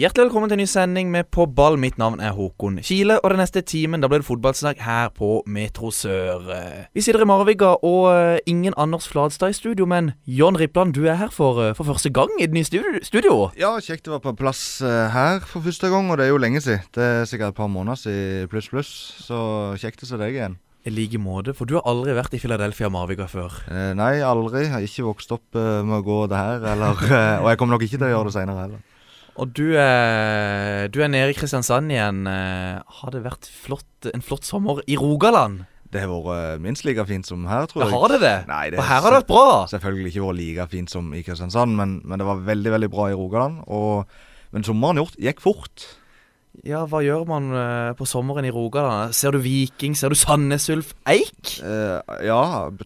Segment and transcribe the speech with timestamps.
[0.00, 1.74] Hjertelig velkommen til en ny sending med På ball.
[1.76, 5.42] Mitt navn er Håkon Kile, og den neste timen da blir det fotballsnakk her på
[5.50, 6.46] Metro Sør.
[6.96, 11.02] Vi sitter i Marvika, og eh, ingen Anders Fladstad i studio, men John Rippland, du
[11.04, 13.34] er her for, eh, for første gang i det nye studio- studio.
[13.60, 16.40] Ja, kjekt å være på plass eh, her for første gang, og det er jo
[16.40, 16.86] lenge siden.
[16.96, 18.92] Det er sikkert et par måneder siden pluss pluss,
[19.26, 19.40] så
[19.82, 20.54] kjekt å se deg igjen.
[20.88, 23.58] I like måte, for du har aldri vært i Philadelphia Marvika før.
[23.68, 24.64] Eh, nei, aldri.
[24.64, 27.04] Jeg har ikke vokst opp med å gå det her, eller
[27.42, 28.86] Og jeg kommer nok ikke til å gjøre det seinere heller.
[29.38, 32.24] Og du er, du er nede i Kristiansand igjen.
[32.28, 35.64] Eh, Har det vært flott, en flott sommer i Rogaland?
[35.90, 37.94] Det har vært eh, minst like fint som her, tror jeg.
[37.94, 38.34] har det det?
[38.50, 39.46] Nei, det Og her har det vært bra.
[39.72, 43.08] Selvfølgelig ikke vært like fint som i Kristiansand, men, men det var veldig, veldig bra
[43.10, 43.64] i Rogaland.
[43.66, 44.20] Og,
[44.54, 45.88] men sommeren gjort, gikk fort.
[46.66, 49.14] Ja, hva gjør man eh, på sommeren i Rogaland?
[49.16, 49.94] Ser du Viking?
[49.98, 50.92] Ser du Sandnes Ulf?
[51.08, 51.56] Eik?
[51.62, 52.40] Uh, ja,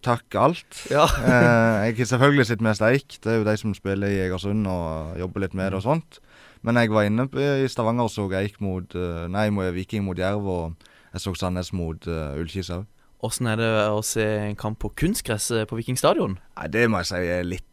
[0.05, 0.85] takk alt.
[0.93, 1.07] Ja.
[1.09, 3.17] uh, jeg har selvfølgelig sett mest Eik.
[3.25, 6.21] Det er jo de som spiller i Egersund og jobber litt med det og sånt.
[6.65, 10.47] Men jeg var inne i Stavanger og så Eik mot eh, Nei, Viking mot Jerv,
[10.49, 12.87] og jeg så Sandnes mot uh, Ullkis òg.
[13.25, 16.39] Åssen er det å se en kamp på kunstgress eh, på Viking stadion?
[16.59, 17.69] Nei, det må jeg si er litt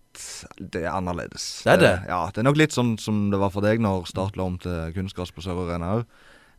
[0.60, 1.64] Det er annerledes.
[1.66, 1.94] Det er det?
[2.12, 4.58] ja, det er nok litt sånn som det var for deg når Start la om
[4.62, 6.06] til kunstgress på Sør Arena òg.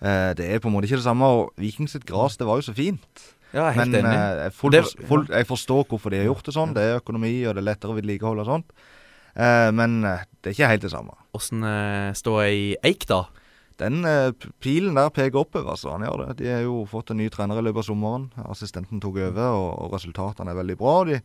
[0.02, 1.28] Eh, det er på en måte ikke det samme.
[1.28, 3.26] Og Viking sitt gress, det var jo så fint.
[3.52, 4.16] Ja, jeg er helt Men enig.
[4.46, 6.72] eh, full, Det- jeg forstår hvorfor de har gjort det sånn.
[6.74, 8.72] Det er økonomi, og det er lettere å vedlikeholde og sånt.
[9.34, 11.16] Eh, men eh, det er ikke helt det samme.
[11.32, 13.24] Åssen uh, står jeg i Eik, da?
[13.80, 16.36] Den eh, pilen der peker oppover, så han gjør det.
[16.42, 18.28] De har jo fått en ny trener i løpet av sommeren.
[18.44, 20.94] Assistenten tok over, og, og resultatene er veldig bra.
[21.08, 21.18] De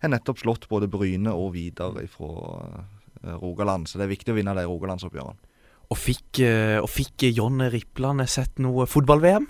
[0.00, 2.32] har nettopp slått både Bryne og Vidar fra
[2.80, 5.48] eh, Rogaland, så det er viktig å vinne de rogalandsoppgjørene.
[5.90, 9.48] Og fikk, eh, og fikk John Rippland sett noe fotball-VM?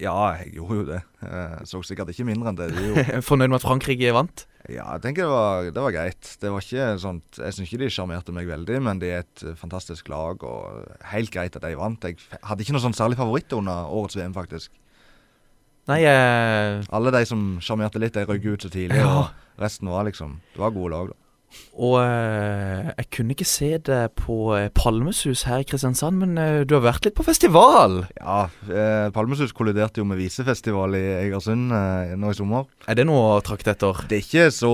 [0.00, 1.00] Ja, jeg gjorde jo det.
[1.26, 2.68] Jeg så sikkert ikke mindre enn det.
[2.72, 3.22] De gjorde.
[3.28, 4.44] Fornøyd med at Frankrike vant?
[4.70, 6.28] Ja, jeg tenker det var, det var greit.
[6.40, 9.42] Det var ikke sånt Jeg syns ikke de sjarmerte meg veldig, men de er et
[9.42, 12.06] eh, fantastisk lag, og helt greit at de vant.
[12.06, 12.16] Jeg
[12.46, 14.70] hadde ikke noe sånn særlig favoritt under årets VM, faktisk.
[15.90, 19.10] Nei, eh, Alle de som sjarmerte litt, de røyk ut så tidlig, Ja.
[19.26, 21.18] og resten var liksom Det var gode lag, da.
[21.72, 26.64] Og eh, jeg kunne ikke se det på eh, Palmesus her i Kristiansand, men eh,
[26.68, 28.02] du har vært litt på festival.
[28.18, 32.68] Ja, eh, Palmesus kolliderte jo med visefestival i Egersund eh, nå i sommer.
[32.84, 34.02] Er det noe å trakte etter?
[34.10, 34.72] Det er ikke så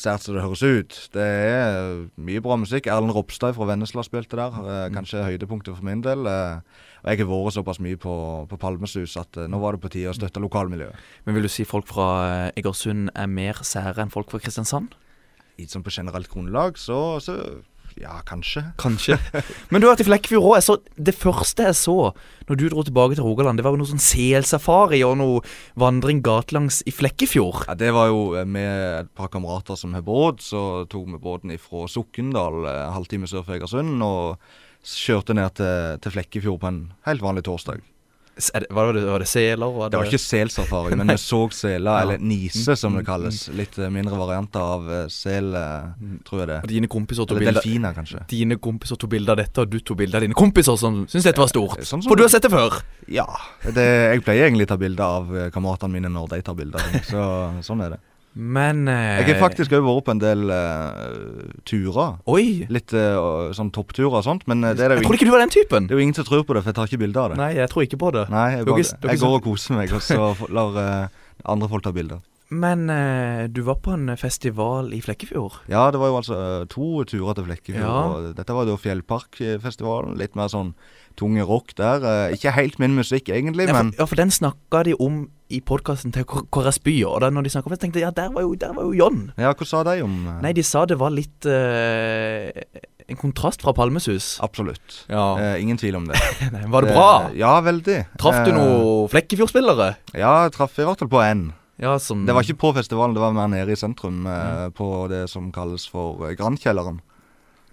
[0.00, 0.96] sært som det høres ut.
[1.12, 2.88] Det er mye bra musikk.
[2.88, 4.56] Erlend Ropstad fra Vennesla spilte der.
[4.64, 6.24] Eh, kanskje høydepunktet for min del.
[6.24, 8.16] Og jeg har vært såpass mye på,
[8.48, 11.06] på Palmesus at nå var det på tide å støtte lokalmiljøet.
[11.26, 14.94] Men vil du si folk fra Egersund er mer sære enn folk fra Kristiansand?
[15.68, 17.36] Sånn på generelt grunnlag, så, så
[18.00, 18.62] ja, kanskje.
[18.80, 19.18] Kanskje.
[19.70, 20.88] Men du har vært i Flekkefjord òg.
[20.96, 21.96] Det første jeg så
[22.48, 25.42] når du dro tilbake til Rogaland, det var noe sånn selsafari og noe
[25.78, 27.66] vandring gatelangs i Flekkefjord.
[27.68, 30.42] Ja, Det var jo eh, med et par kamerater som har båt.
[30.44, 34.42] Så tok vi båten fra Sokndal, eh, halvtime sør for Egersund, og
[34.82, 37.84] kjørte ned til, til Flekkefjord på en helt vanlig torsdag.
[38.34, 39.66] Det, var, det, var det seler?
[39.76, 43.40] Var Det var ikke selsafari, men vi så seler, eller nise som det Mm, kalles.
[43.52, 45.90] Litt eh, mindre varianter av eh, sel, eh,
[46.24, 46.56] tror jeg det.
[46.64, 48.22] Og dine kompiser tok Eller bilder delfiner, kanskje.
[48.32, 51.28] Dine kompiser tok bilde av dette, og du tok bilde av dine kompiser som syntes
[51.28, 51.76] dette var stort.
[51.84, 52.80] Sånn som- For du har sett det før.
[53.08, 53.26] Ja.
[53.68, 53.84] Det,
[54.14, 56.80] jeg pleier egentlig å ta bilder av eh, kameratene mine når de tar bilder.
[57.04, 57.20] Så
[57.68, 58.00] sånn er det.
[58.34, 62.14] Men eh, Jeg har faktisk òg vært på en del eh, turer.
[62.32, 62.64] Oi!
[62.72, 63.18] Litt eh,
[63.56, 65.34] sånn toppturer og sånt, men eh, det er det Jeg jo trodde ingen, ikke du
[65.36, 65.86] var den typen.
[65.90, 67.40] det er jo ingen som tror på det, for jeg tar ikke bilde av det.
[67.42, 68.24] Nei, jeg tror ikke på det.
[68.32, 71.20] Nei, jeg, Dere- bare, dere jeg går og koser meg, og så lar eh,
[71.52, 72.24] andre folk ta bilder.
[72.52, 75.60] Men eh, du var på en festival i Flekkefjord.
[75.72, 77.86] Ja, det var jo altså eh, to turer til Flekkefjord.
[77.86, 78.00] Ja.
[78.12, 80.18] og Dette var da Fjellparkfestivalen.
[80.20, 80.74] Litt mer sånn
[81.18, 82.04] tunge rock der.
[82.04, 85.22] Eh, Ikke helt min musikk egentlig, Ja, for, men ja, for den snakka de om
[85.52, 86.94] i podkasten til K- KRS By.
[87.08, 88.86] Og da når de snakka om det, tenkte jeg ja, der var jo, der var
[88.88, 89.18] jo John.
[89.40, 92.48] ja, hva sa de om eh, Nei, de sa det var litt uh,
[93.12, 94.34] En kontrast fra Palmesus.
[94.44, 95.02] Absolutt.
[95.12, 95.24] Ja.
[95.40, 96.20] Eh, ingen tvil om det.
[96.54, 97.08] Nei, var det bra?
[97.36, 97.98] Ja, veldig.
[98.20, 99.90] Traff du Eh, noen Flekkefjord-spillere?
[100.16, 101.50] Ja, jeg traff i hvert fall på én.
[101.82, 105.08] Ja, som Det var ikke på festivalen, det var mer nede i sentrum, eh, på
[105.10, 107.00] det som kalles for eh, Grandkjelleren.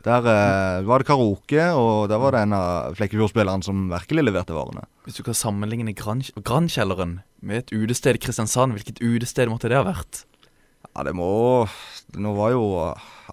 [0.01, 4.55] Der eh, var det karaoke, og der var det en av Flekkefjord-spillerne som virkelig leverte
[4.57, 4.87] varene.
[5.05, 9.85] Hvis du kan sammenligne Grandkjelleren med et utested i Kristiansand, hvilket utested måtte det ha
[9.85, 10.23] vært?
[10.89, 11.67] Ja, det må
[12.17, 12.63] Nå var jo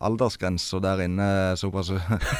[0.05, 1.89] aldersgrensa der inne såpass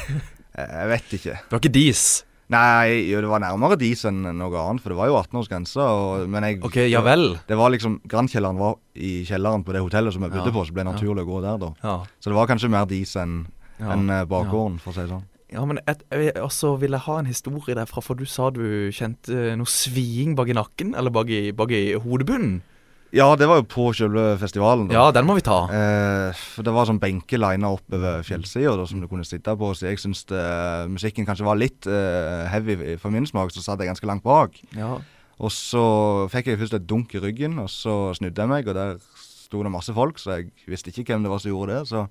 [0.57, 1.39] Jeg vet ikke.
[1.41, 2.05] Det var ikke Dis.
[2.49, 5.77] Nei, jo, det var nærmere dis enn noe annet, for det var jo 18-årsgrense.
[5.83, 7.37] og- Men jeg Ok, ja vel.
[7.47, 10.63] Det var liksom Grandkjelleren var i kjelleren på det hotellet som jeg bodde Ja, på,
[10.63, 11.73] så det ble naturlig å gå der da.
[11.83, 11.97] Ja.
[12.21, 13.47] Så det var kanskje mer dis enn
[13.79, 13.91] Ja.
[13.91, 15.23] en eh, bakgården, for å si det sånn.
[15.51, 18.89] Ja, men et, jeg, også vil jeg ha en historie derfra, for du sa du
[18.91, 22.61] kjente noe sviing bak i nakken, eller bak i, bak i hodebunnen.
[23.15, 24.87] Ja, det var jo på selve festivalen.
[24.89, 24.93] da.
[24.97, 25.61] Ja, den må vi ta.
[25.71, 26.33] Eh,
[26.63, 29.69] Det var sånn benker lina oppover fjellsida som du kunne sitte på.
[29.75, 30.25] Så jeg syns
[30.91, 34.59] musikken kanskje var litt eh, heavy for min smak, så satt jeg ganske langt bak.
[34.75, 34.97] Ja.
[35.39, 38.73] Og så fikk jeg først et dunk i ryggen, og så snudde jeg meg, og
[38.75, 41.87] der sto det masse folk, så jeg visste ikke hvem det var som gjorde det.
[41.87, 42.07] Så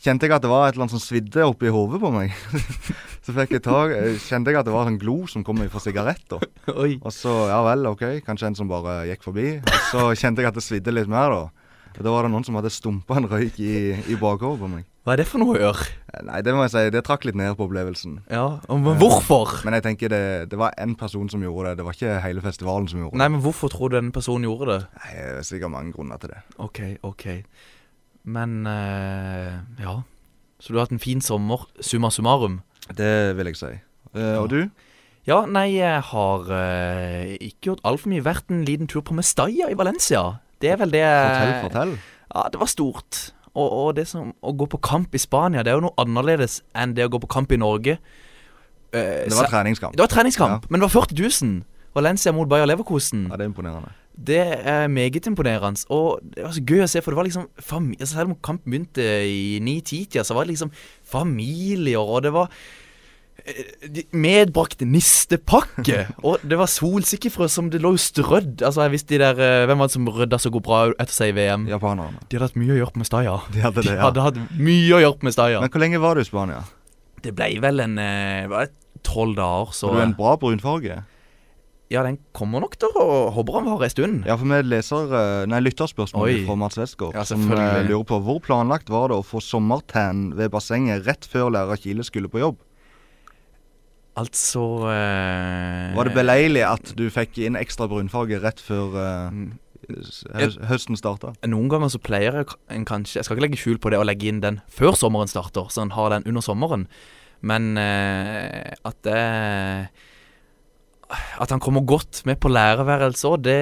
[0.00, 2.34] kjente jeg at det var et eller annet som svidde oppi hodet på meg.
[3.24, 5.82] så fikk jeg tak, eh, kjente jeg at det var en glo som kom fra
[5.84, 6.44] sigaretter.
[7.06, 9.48] Og så, ja vel, ok, kanskje en som bare gikk forbi.
[9.60, 11.66] Og så kjente jeg at det svidde litt mer, da.
[11.98, 13.74] Og da var det noen som hadde stumpa en røyk i,
[14.08, 14.86] i bakhodet på meg.
[15.04, 15.84] Hva er det for noe å gjøre?
[16.12, 18.18] Eh, Nei, det må jeg si, det trakk litt ned på opplevelsen.
[18.30, 19.56] Ja, Men hvorfor?
[19.66, 22.44] Men jeg tenker det, det var én person som gjorde det, det var ikke hele
[22.44, 23.22] festivalen som gjorde det.
[23.22, 24.80] Nei, men hvorfor tror du den personen gjorde det?
[25.00, 26.42] Nei, Det er sikkert mange grunner til det.
[26.62, 26.80] Ok,
[27.10, 27.26] ok.
[28.30, 29.60] Men ja.
[30.60, 32.60] Så du har hatt en fin sommer, summa summarum?
[32.96, 33.72] Det vil jeg si.
[34.14, 34.60] Eh, og du?
[35.28, 38.24] Ja, nei, jeg har eh, ikke gjort altfor mye.
[38.24, 40.22] Vært en liten tur på Mestalla i Valencia.
[40.60, 41.92] Det er vel det Fortell, fortell.
[42.34, 43.20] Ja, det var stort.
[43.54, 46.60] Og, og det som å gå på kamp i Spania, det er jo noe annerledes
[46.78, 47.96] enn det å gå på kamp i Norge.
[48.92, 49.96] Eh, Det var treningskamp.
[49.96, 51.62] det var treningskamp, men det var 40 000.
[51.94, 53.24] Valencia mot Bayer Leverkosen.
[53.30, 53.90] Ja, det er imponerende.
[54.20, 54.36] Det
[54.68, 55.80] er meget imponerende.
[55.88, 58.68] Og det var så gøy å se, for det var liksom altså Selv om kampen
[58.74, 60.72] begynte i ni-ti-tida, så var det liksom
[61.08, 62.50] familier, og det var
[63.46, 66.02] eh, de- medbrakte nistepakke.
[66.26, 68.60] og det var solsikkefrø som det lå strødd.
[68.66, 71.16] Altså, jeg visste de der eh, Hvem var det som rydda så god bra etter
[71.16, 71.64] seg i VM?
[71.70, 72.20] Japanerne.
[72.28, 73.38] De hadde hatt mye å gjøre på Mestalla.
[73.54, 75.64] De hadde det, De hadde hatt mye å gjøre på Mestalla.
[75.64, 76.60] Men hvor lenge var du i Spania?
[77.24, 78.68] Det ble vel en eh,
[79.06, 81.00] tolv dager, så Var du en bra brunfarge?
[81.90, 83.04] Ja, den kommer nok til å
[83.34, 84.18] Håper han varer en stund.
[84.28, 86.36] Ja, for vi leser eh, Nei, lytterspørsmål Oi.
[86.46, 90.28] fra Mats Westgård, Ja, som eh, lurer på hvor planlagt var det å få sommertan
[90.38, 92.60] ved bassenget rett før lærer Kile skulle på jobb?
[94.20, 99.42] Altså eh, Var det beleilig at du fikk inn ekstra brunfarge rett før eh,
[99.90, 100.62] Mm.
[100.70, 101.32] høsten starta?
[101.48, 104.28] Noen ganger så pleier en kanskje Jeg skal ikke legge skjul på det å legge
[104.30, 106.84] inn den før sommeren starter, så en har den under sommeren.
[107.42, 109.88] Men eh, at det
[111.40, 113.58] At han kommer godt med på lærerværelset òg, det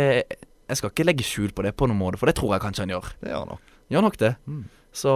[0.69, 2.85] Jeg skal ikke legge skjul på det på noen måte, for det tror jeg kanskje
[2.85, 3.07] han gjør.
[3.23, 3.71] Det gjør han nok.
[3.89, 4.35] Gjør nok det.
[4.45, 4.67] Mm.
[4.99, 5.13] Så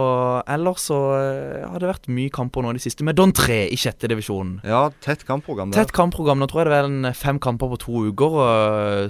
[0.47, 3.57] ellers så eh, har det vært mye kamper nå i det siste, med Don 3
[3.73, 4.55] i sjette divisjon.
[4.65, 5.81] Ja, tett kampprogram der.
[5.81, 6.39] Tett kampprogram.
[6.41, 8.37] Nå tror jeg det er en fem kamper på to uker,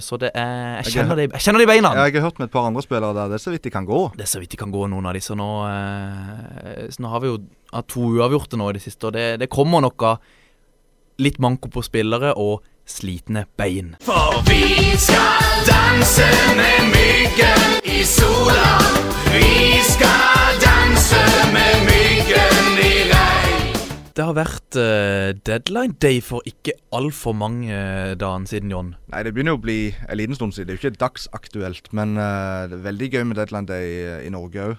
[0.04, 1.94] så det er Jeg kjenner er- det, jeg kjenner det i beina.
[1.94, 3.28] Jeg har hørt med et par andre spillere der.
[3.32, 4.00] Det er så vidt de kan gå.
[4.16, 5.20] Det er så vidt de kan gå, noen av de.
[5.20, 7.38] Så nå, eh, så nå har vi jo
[7.72, 10.16] hatt to uavgjorte nå i det siste, og det, det kommer noe
[11.22, 13.96] litt manko på spillere og slitne bein.
[14.00, 18.78] For vi skal danse med myggen i sola.
[19.32, 21.22] Vi skal danse
[21.52, 22.93] med myggen i regn.
[24.14, 28.92] Det har vært uh, deadline day for ikke altfor mange uh, dager siden, John.
[29.10, 30.68] Nei, det begynner jo å bli en liten stund siden.
[30.70, 34.20] Det er jo ikke dagsaktuelt, men uh, det er veldig gøy med Deadline Day eh,
[34.28, 34.76] i Norge òg.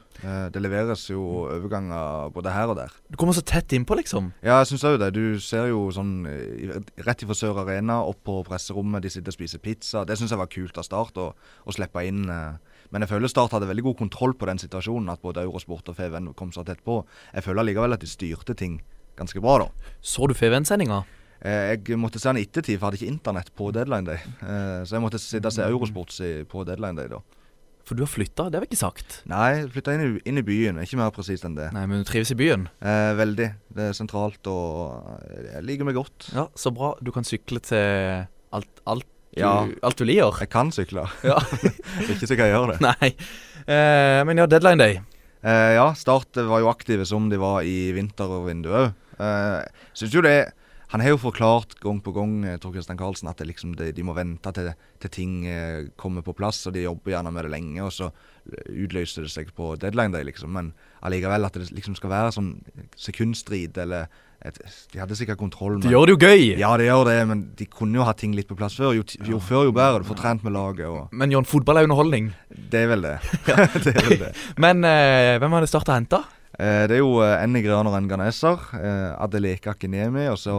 [0.55, 1.19] det leveres jo
[1.51, 2.95] overganger både her og der.
[3.11, 4.31] Du kommer så tett innpå, liksom.
[4.39, 5.11] Ja, jeg syns òg det.
[5.19, 9.35] Du ser jo sånn eh, i- rett ifra Sør Arena, opp på presserommet, de sitter
[9.35, 10.05] og spiser pizza.
[10.07, 11.27] Det syns jeg var kult av Start å,
[11.67, 12.23] å slippe inn.
[12.31, 12.55] eh.
[12.95, 15.99] Men jeg føler Start hadde veldig god kontroll på den situasjonen, at både Eurosport og
[15.99, 17.01] FVN kom så tett på.
[17.35, 18.79] Jeg føler allikevel at de styrte ting
[19.17, 19.91] ganske bra, da.
[20.01, 21.03] Så du FVN-sendinga?
[21.45, 24.19] Eh, Jeg måtte se den i ettertid, for jeg hadde ikke internett på deadline day.
[24.41, 26.15] Eh, Så jeg måtte sitte og se Eurosport
[26.49, 27.19] på deadline day, da.
[27.85, 29.19] For du har flytta, det har vi ikke sagt.
[29.29, 30.79] Nei, flytta inn, inn i byen.
[30.81, 31.67] Ikke mer presist enn det.
[31.71, 32.63] Nei, men du trives i byen?
[32.81, 33.49] Eh, veldig.
[33.77, 35.21] Det er sentralt, og
[35.53, 36.31] jeg liker meg godt.
[36.33, 36.95] Ja, så bra.
[37.05, 39.05] Du kan sykle til alt, alt,
[39.35, 39.67] du, Ja.
[39.83, 40.33] alt du liker.
[40.39, 41.05] Jeg kan sykle.
[41.23, 41.37] Ja.
[42.09, 42.81] ikke så jeg gjør det.
[42.81, 43.11] Nei.
[43.67, 44.97] Eh, men ja, deadline day.
[45.45, 48.93] Eh, ja, Start var jo aktive som de var i vintervinduet òg.
[49.19, 50.51] Uh, synes jo det
[50.91, 53.89] Han har jo forklart gang på gang, eh, Tor Christian Karlsen, at det liksom, de,
[53.91, 54.69] de må vente til,
[55.01, 56.61] til ting uh, kommer på plass.
[56.69, 58.11] Og de jobber gjerne med det lenge, og så
[58.69, 60.53] utløser det seg på deadline day, liksom.
[60.53, 60.69] Men
[61.03, 62.51] allikevel at det liksom skal være sånn
[63.01, 64.05] sekundstrid, eller
[64.45, 64.59] et,
[64.93, 65.79] De hadde sikkert kontroll.
[65.81, 66.43] De gjør det jo gøy.
[66.59, 68.93] Ja, det gjør det, men de kunne jo ha ting litt på plass før.
[68.97, 69.41] Jo, jo ja.
[69.41, 70.03] før, jo bedre.
[70.03, 72.29] Du får trent med laget, og Men John, fotball er underholdning.
[72.51, 73.17] Det er vel det.
[73.85, 74.33] det er vel det.
[74.61, 76.21] Men uh, hvem har det starta å henta?
[76.55, 80.57] Eh, det er jo eh, Enni Graner Nganeser, eh, Adeleke Akinemi og så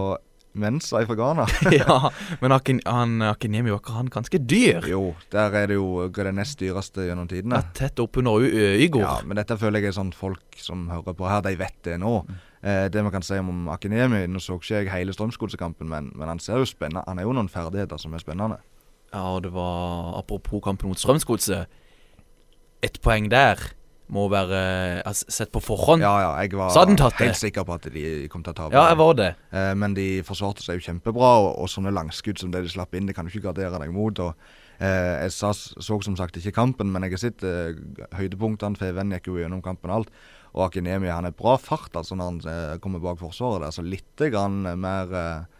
[0.56, 1.44] Mensa fra Ghana.
[1.72, 2.10] ja,
[2.40, 4.88] men Akin, han, Akinemi var ikke han ganske dyr?
[4.88, 7.60] jo, der er det jo det nest dyreste gjennom tidene.
[7.60, 9.04] Ja, tett oppunder Ygor.
[9.04, 11.98] Ja, men dette føler jeg er sånn folk som hører på her, de vet det
[12.00, 12.14] nå.
[12.62, 16.30] Eh, det vi kan si om Akinemi Nå så ikke jeg hele Strømsgodset-kampen, men, men
[16.32, 18.56] han ser jo spennende Han er jo noen ferdigheter som er spennende.
[19.12, 21.68] Ja, og det var Apropos kampen mot Strømsgodset.
[22.82, 23.60] Ett poeng der
[24.12, 24.58] må være
[25.06, 26.04] altså, Sett på forhånd.
[26.04, 26.70] Ja, ja, jeg var
[27.18, 28.76] helt sikker på at de kom til å tape.
[28.76, 29.32] Ja, jeg var det.
[29.50, 32.94] Eh, men de forsvarte seg jo kjempebra, og, og sånne langskudd som det de slapp
[32.94, 34.22] inn, det kan du ikke gardere deg mot.
[34.22, 34.34] og
[34.78, 37.74] eh, Jeg så, så som sagt ikke kampen, men jeg har sett eh,
[38.18, 38.78] høydepunktene.
[38.78, 40.12] Feven gikk jo gjennom kampen alt.
[40.56, 43.68] Og Akinemi han er bra fart altså når han eh, kommer bak forsvaret.
[43.68, 45.55] altså Så litt grann mer eh,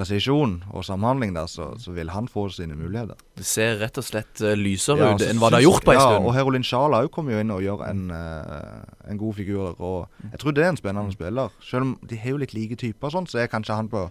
[0.00, 3.20] presisjon og samhandling der, så, så vil han få sine muligheter.
[3.38, 5.92] Det ser rett og slett eh, lysere Ja, ut enn hva det har gjort på
[5.94, 6.26] en ja, stund.
[6.26, 9.74] og Herolin Sjala òg kommer jo inn og gjør en, eh, en god figur.
[9.78, 11.54] Og jeg tror det er en spennende spiller.
[11.62, 14.08] Selv om de har jo litt like typer, sånn, så er kanskje han på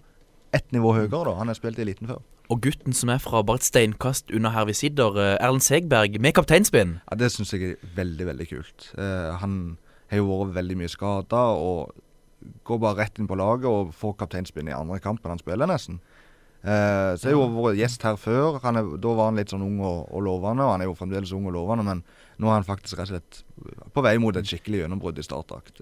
[0.56, 1.24] ett nivå høyere.
[1.28, 1.34] da.
[1.42, 2.22] Han har spilt i eliten før.
[2.50, 6.18] Og gutten som er fra bare et steinkast under her vi sitter, eh, Erlend Segberg,
[6.18, 6.96] med kapteinspinn.
[7.06, 8.92] Ja, Det syns jeg er veldig, veldig kult.
[8.98, 9.78] Uh, han
[10.10, 11.92] har jo vært veldig mye skada og
[12.64, 16.00] går bare rett inn på laget og får kapteinspinn i andre kampen han spiller, nesten.
[16.60, 18.58] Eh, så har jo vært gjest her før.
[18.64, 20.96] Han er, da var han litt sånn ung og, og lovende, og han er jo
[20.98, 22.02] fremdeles ung og lovende, men
[22.40, 25.80] nå er han faktisk rett og slett på vei mot et skikkelig gjennombrudd i startdrakt.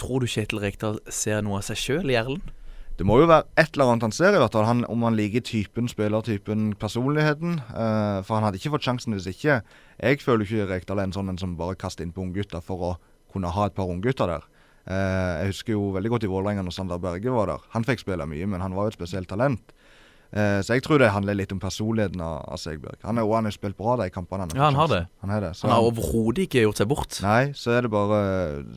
[0.00, 2.54] Tror du Kjetil Rekdal ser noe av seg sjøl i Erlend?
[2.96, 4.64] Det må jo være et eller annet han ser, i hvert fall.
[4.64, 7.58] Han, om han liker typen, spillertypen, personligheten.
[7.60, 9.58] Eh, for han hadde ikke fått sjansen hvis ikke.
[10.00, 12.86] Jeg føler ikke Rekdal er en sånn en som bare kaster inn på unggutter for
[12.88, 12.92] å
[13.34, 14.48] kunne ha et par unggutter der.
[14.86, 17.64] Eh, jeg husker jo veldig godt i Vålerenga når Sander Berge var der.
[17.74, 19.74] Han fikk spille mye, men han var jo et spesielt talent.
[20.30, 22.98] Eh, så jeg tror det handler litt om personligheten av, av Segberg.
[23.06, 24.48] Han har jo spilt bra de kampene.
[24.54, 25.02] Ja, han har det.
[25.22, 25.52] Han det.
[25.56, 27.18] Så Han har overhodet ikke gjort seg bort.
[27.22, 28.20] Nei, så er det bare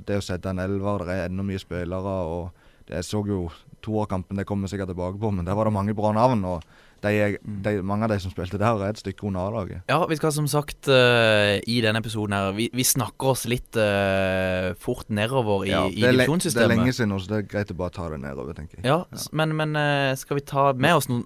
[0.05, 1.05] det å sette en elver.
[1.05, 2.15] Det er enda mye spillere.
[2.25, 2.51] og
[2.89, 3.49] Jeg så jo
[3.81, 6.45] toerkampen, det kommer vi sikkert tilbake på, men der var det mange bra navn.
[6.45, 6.63] og
[7.03, 9.81] de, er- de, Mange av de som spilte der, er et stykke under A-laget.
[9.89, 13.79] Ja, vi skal som sagt uh, i denne episoden her Vi, vi snakker oss litt
[13.79, 17.41] uh, fort nedover i, Ja, i det, er det er lenge siden, nå, så det
[17.41, 18.87] er greit å bare ta det nedover, tenker jeg.
[18.89, 19.25] Ja, ja.
[19.31, 21.25] men, men uh, skal vi ta med oss noen,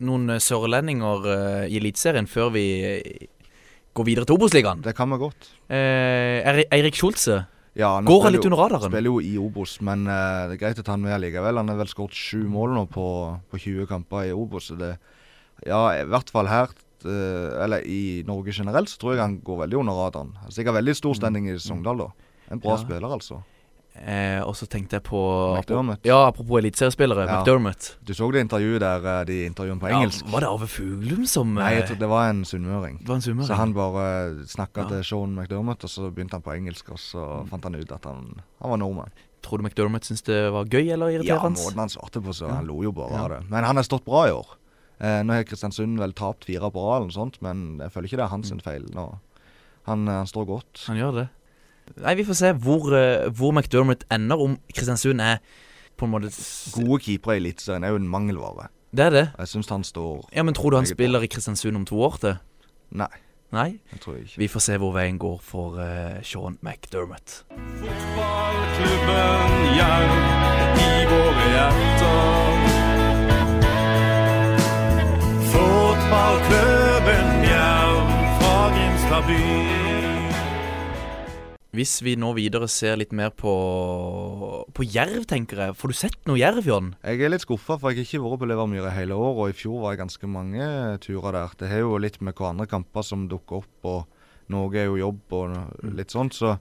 [0.00, 1.26] noen sørlendinger
[1.68, 2.64] i Eliteserien før vi
[3.96, 4.82] går videre til Obos-ligaen?
[4.84, 5.50] Det kan vi godt.
[5.68, 7.42] Eh, Eirik Skjolze
[7.78, 8.90] Ja, han går han litt jo- under radaren.
[8.90, 11.56] Spiller jo i Obos, men uh, det er greit å ta han med likevel.
[11.60, 13.04] Han har vel skåret sju mål nå på,
[13.50, 14.66] på 20 kamper i Obos.
[14.72, 14.96] Så det,
[15.66, 16.72] ja, i hvert fall her,
[17.06, 20.34] uh, eller i Norge generelt, så tror jeg han går veldig under radaren.
[20.50, 22.10] Sikkert veldig stor standing i Sogndal, da.
[22.50, 22.82] En bra Ja.
[22.82, 23.42] spiller, altså.
[24.00, 25.20] Eh, og så tenkte jeg på
[25.58, 26.06] McDermott.
[26.08, 27.26] Ja, apropos eliteseriespillere.
[27.28, 27.40] Ja.
[27.40, 27.90] McDermott.
[28.00, 30.24] Du så det intervjuet der eh, de intervjuet på engelsk?
[30.24, 33.00] Ja, var det Arve Fuglum som Nei, jeg eh, tror det var en sunnmøring.
[33.44, 34.88] Så han bare snakka Ja.
[34.94, 38.08] til Sean McDermott, og så begynte han på engelsk, og så fant han ut at
[38.08, 39.12] han, han var nordmann.
[39.44, 41.60] Tror du McDermott syntes det var gøy eller irriterende?
[41.60, 43.42] Ja, måten han svarte på, så han lo jo bare av det.
[43.52, 44.56] Men han har stått bra i år.
[45.00, 48.32] Eh, nå har Kristiansund vel tapt fire på rad, men jeg føler ikke det er
[48.32, 48.64] hans mm.
[48.64, 48.88] feil.
[48.96, 49.06] nå.
[49.88, 50.84] Han, eh, han står godt.
[50.88, 51.28] Han gjør det.
[51.96, 55.36] Nei, vi får se hvor, eh, hvor McDermott ender, om Kristiansund er
[55.98, 56.30] på en måte
[56.72, 58.66] Gode keepere i Eliteserien er jo en mangelvare.
[58.96, 59.30] Det er det.
[59.38, 62.16] Jeg syns han står Ja, Men tror du han spiller i Kristiansund om to år
[62.20, 62.34] til?
[62.90, 63.06] Nei,
[63.52, 63.70] Nei?
[63.92, 64.38] det tror jeg ikke.
[64.38, 67.44] Vi får se hvor veien går for uh, Sean McDermott.
[67.50, 70.10] Fotballklubben Jerv
[70.80, 72.10] i våre hjerter.
[75.52, 78.08] Fotballklubben Jerv
[78.40, 79.89] fra Grimstad by.
[81.70, 83.50] Hvis vi nå videre ser litt mer på,
[84.74, 85.76] på jerv, tenker jeg.
[85.78, 86.88] Får du sett noe jerv, Jon?
[87.06, 89.54] Jeg er litt skuffa, for jeg har ikke vært på Levermyra hele år, og i
[89.54, 90.66] fjor var jeg ganske mange
[91.04, 91.54] turer der.
[91.60, 95.38] Det har jo litt med hverandre kamper som dukker opp, og noe er jo jobb
[95.38, 96.56] og litt sånt, så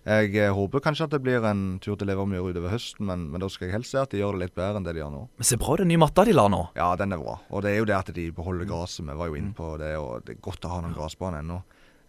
[0.00, 3.40] jeg eh, håper kanskje at det blir en tur til Levermyra utover høsten, men, men
[3.40, 5.12] da skal jeg helst se at de gjør det litt bedre enn det de gjør
[5.12, 5.26] nå.
[5.40, 6.62] Men se bra den nye matta de la nå.
[6.76, 7.36] Ja, den er bra.
[7.48, 9.04] Og det er jo det at de beholder gresset.
[9.08, 11.60] Vi var jo inne på det, og det er godt å ha noen gressbane ennå.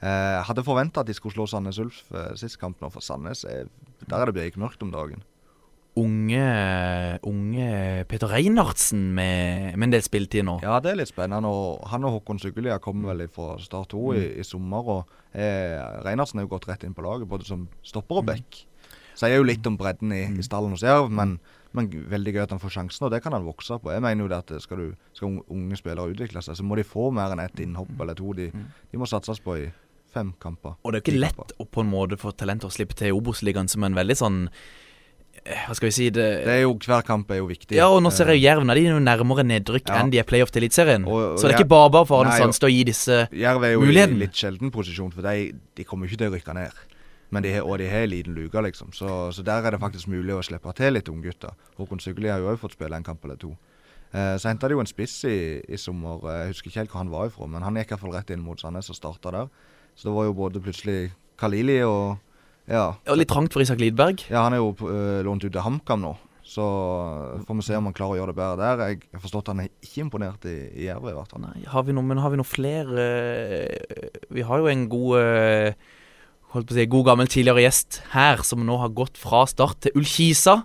[0.01, 3.01] Eh, Jeg hadde forventa at de skulle slå Sandnes Ulf eh, sist kamp nå, for
[3.05, 3.67] Sandnes er,
[4.07, 5.21] der er det bekmørkt om dagen.
[5.99, 10.53] Unge, unge Peter Reinhardsen med, med en del spilletid nå.
[10.63, 11.49] Ja, det er litt spennende.
[11.51, 14.87] og Han og Håkon Suggelia kommer vel fra Start 2 i, i sommer.
[14.87, 18.61] og eh, Reinhardsen er jo gått rett inn på laget, både som stopper og back.
[19.19, 21.35] Sier jo litt om bredden i, i stallen hos Jerv, men,
[21.75, 23.91] men veldig gøy at han får sjansen, og det kan han vokse på.
[23.91, 26.79] Jeg mener jo det at skal, du, skal unge- unge spillere utvikle seg, så må
[26.79, 28.31] de få mer enn ett innhopp eller to.
[28.39, 29.67] De, de må satses på i
[30.13, 30.75] fem kamper.
[30.83, 33.07] Og det er jo ikke lett å på en måte få talenter å slippe til
[33.07, 34.39] i Obos-ligaen som en veldig sånn
[35.45, 37.75] eh, Hva skal vi si det, Det er jo, Hver kamp er jo viktig.
[37.77, 38.65] Ja, og nå ser jeg jo Jerv.
[38.67, 40.01] de er jo nærmere nedrykk Ja.
[40.01, 41.05] enn de er playoff til Eliteserien.
[41.05, 43.81] Så det er ikke bare bare for Arne og- å gi disse Jerv er jo
[43.81, 44.15] Muligheten.
[44.15, 46.71] i litt sjelden posisjon, for de, de kommer ikke til å rykke ned.
[47.31, 48.91] Men de har, og de har en liten luke, liksom.
[48.91, 51.51] Så, så der er det faktisk mulig å slippe til litt unggutter.
[51.79, 53.55] Håkon Sugli har jo òg fått spille en kamp eller to.
[54.13, 56.19] Eh, så henta de jo en spiss i, i sommer.
[56.27, 58.41] Eh, Jeg husker ikke helt hvor han var ifra, men han gikk iallfall rett inn
[58.43, 59.47] mot Sandnes og starta der.
[59.95, 62.17] Så det var jo både plutselig Kalili og
[62.71, 62.93] Ja.
[63.09, 64.21] Og litt trangt for Isak Lidberg.
[64.29, 66.15] ja, han er jo eh, lånt ut til HamKam nå.
[66.51, 66.63] Så
[67.47, 68.81] får vi se om han klarer å gjøre det bedre der.
[68.91, 71.43] Jeg har forstått at han er ikke imponert i, i Jerv, i hvert fall.
[71.45, 73.05] Nei, har vi noe, men har vi noe flere
[73.57, 75.73] eh, Vi har jo en god eh,
[76.51, 79.77] Holdt på å si god gammel tidligere gjest her, som nå har gått fra start
[79.85, 80.57] til Ullkisa.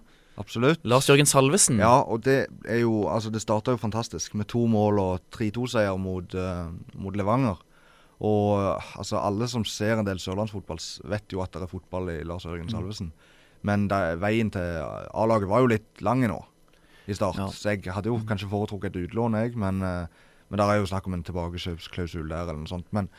[0.42, 0.80] Absolutt.
[0.82, 1.78] Lars Jørgen Salvesen.
[1.78, 5.94] Ja, og det er jo Altså, det starta jo fantastisk med to mål og 3-2-seier
[6.02, 7.62] mot, uh, mot Levanger.
[8.24, 10.80] Og altså, alle som ser en del sørlandsfotball,
[11.12, 13.10] vet jo at det er fotball i Lars Jørgen Salvesen.
[13.66, 14.78] Men det, veien til
[15.12, 16.38] A-laget var jo litt lang nå
[17.06, 17.38] i start.
[17.38, 17.48] Ja.
[17.52, 19.56] Så jeg hadde jo kanskje foretrukket et utlån, jeg.
[19.60, 20.06] Men, eh,
[20.48, 22.88] men der er jo snakk om en tilbakekjøpsklausul der, eller noe sånt.
[22.96, 23.10] Men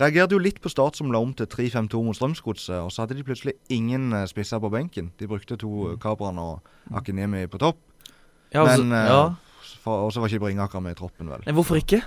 [0.00, 2.80] reagerte jo litt på Start som la om til 3-5-2 mot Strømsgodset.
[2.80, 5.12] Og så hadde de plutselig ingen eh, spisser på benken.
[5.20, 6.00] De brukte to mm.
[6.02, 6.60] Kabran og
[6.96, 7.78] Akinemi på topp.
[8.52, 9.34] Ja, altså, Men eh, ja.
[9.84, 11.42] for- Og så var ikke Bringaker med i troppen, vel.
[11.46, 12.02] Men hvorfor ikke?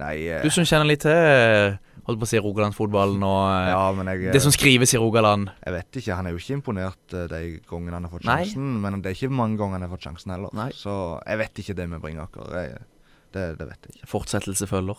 [0.00, 1.74] Nei eh, Du som kjenner litt til eh,
[2.06, 5.52] Holdt på å si Rogalandsfotballen og eh, Ja, men jeg, det som skrives i Rogaland.
[5.62, 6.16] jeg vet ikke.
[6.18, 8.40] Han er jo ikke imponert de gangene han har fått Nei.
[8.42, 8.72] sjansen.
[8.82, 10.50] Men det er ikke mange ganger han har fått sjansen heller.
[10.56, 10.70] Nei.
[10.74, 12.50] Så jeg vet ikke det med Bringaker.
[12.58, 12.82] Jeg,
[13.36, 14.10] det, det vet jeg ikke.
[14.16, 14.98] Fortsettelse følger.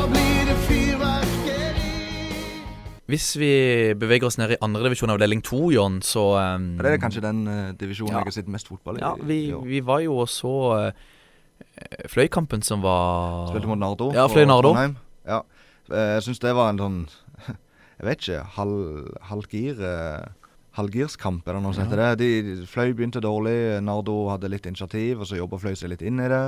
[3.11, 3.51] Hvis vi
[3.99, 7.71] beveger oss ned i andredivisjon avdeling to, John, så um, det er kanskje den uh,
[7.77, 8.21] divisjonen Ja.
[8.23, 9.03] jeg har sett mest fotball i.
[9.03, 11.09] Ja, vi, i vi var jo og så uh,
[12.11, 14.11] Fløykampen som var Spilte mot Nardo.
[14.15, 14.71] Ja, Fløy Nardo.
[15.27, 15.41] Ja.
[15.91, 16.99] Eh, Jeg syns det var en sånn
[17.99, 18.43] Jeg vet ikke.
[18.57, 20.29] Halv, halvgir eh,
[20.77, 22.09] Halvgirskamp, er det noe som heter det.
[22.21, 23.57] De, de- Fløy begynte dårlig.
[23.83, 26.43] Nardo hadde litt initiativ, og så jobba Fløy seg litt inn i det.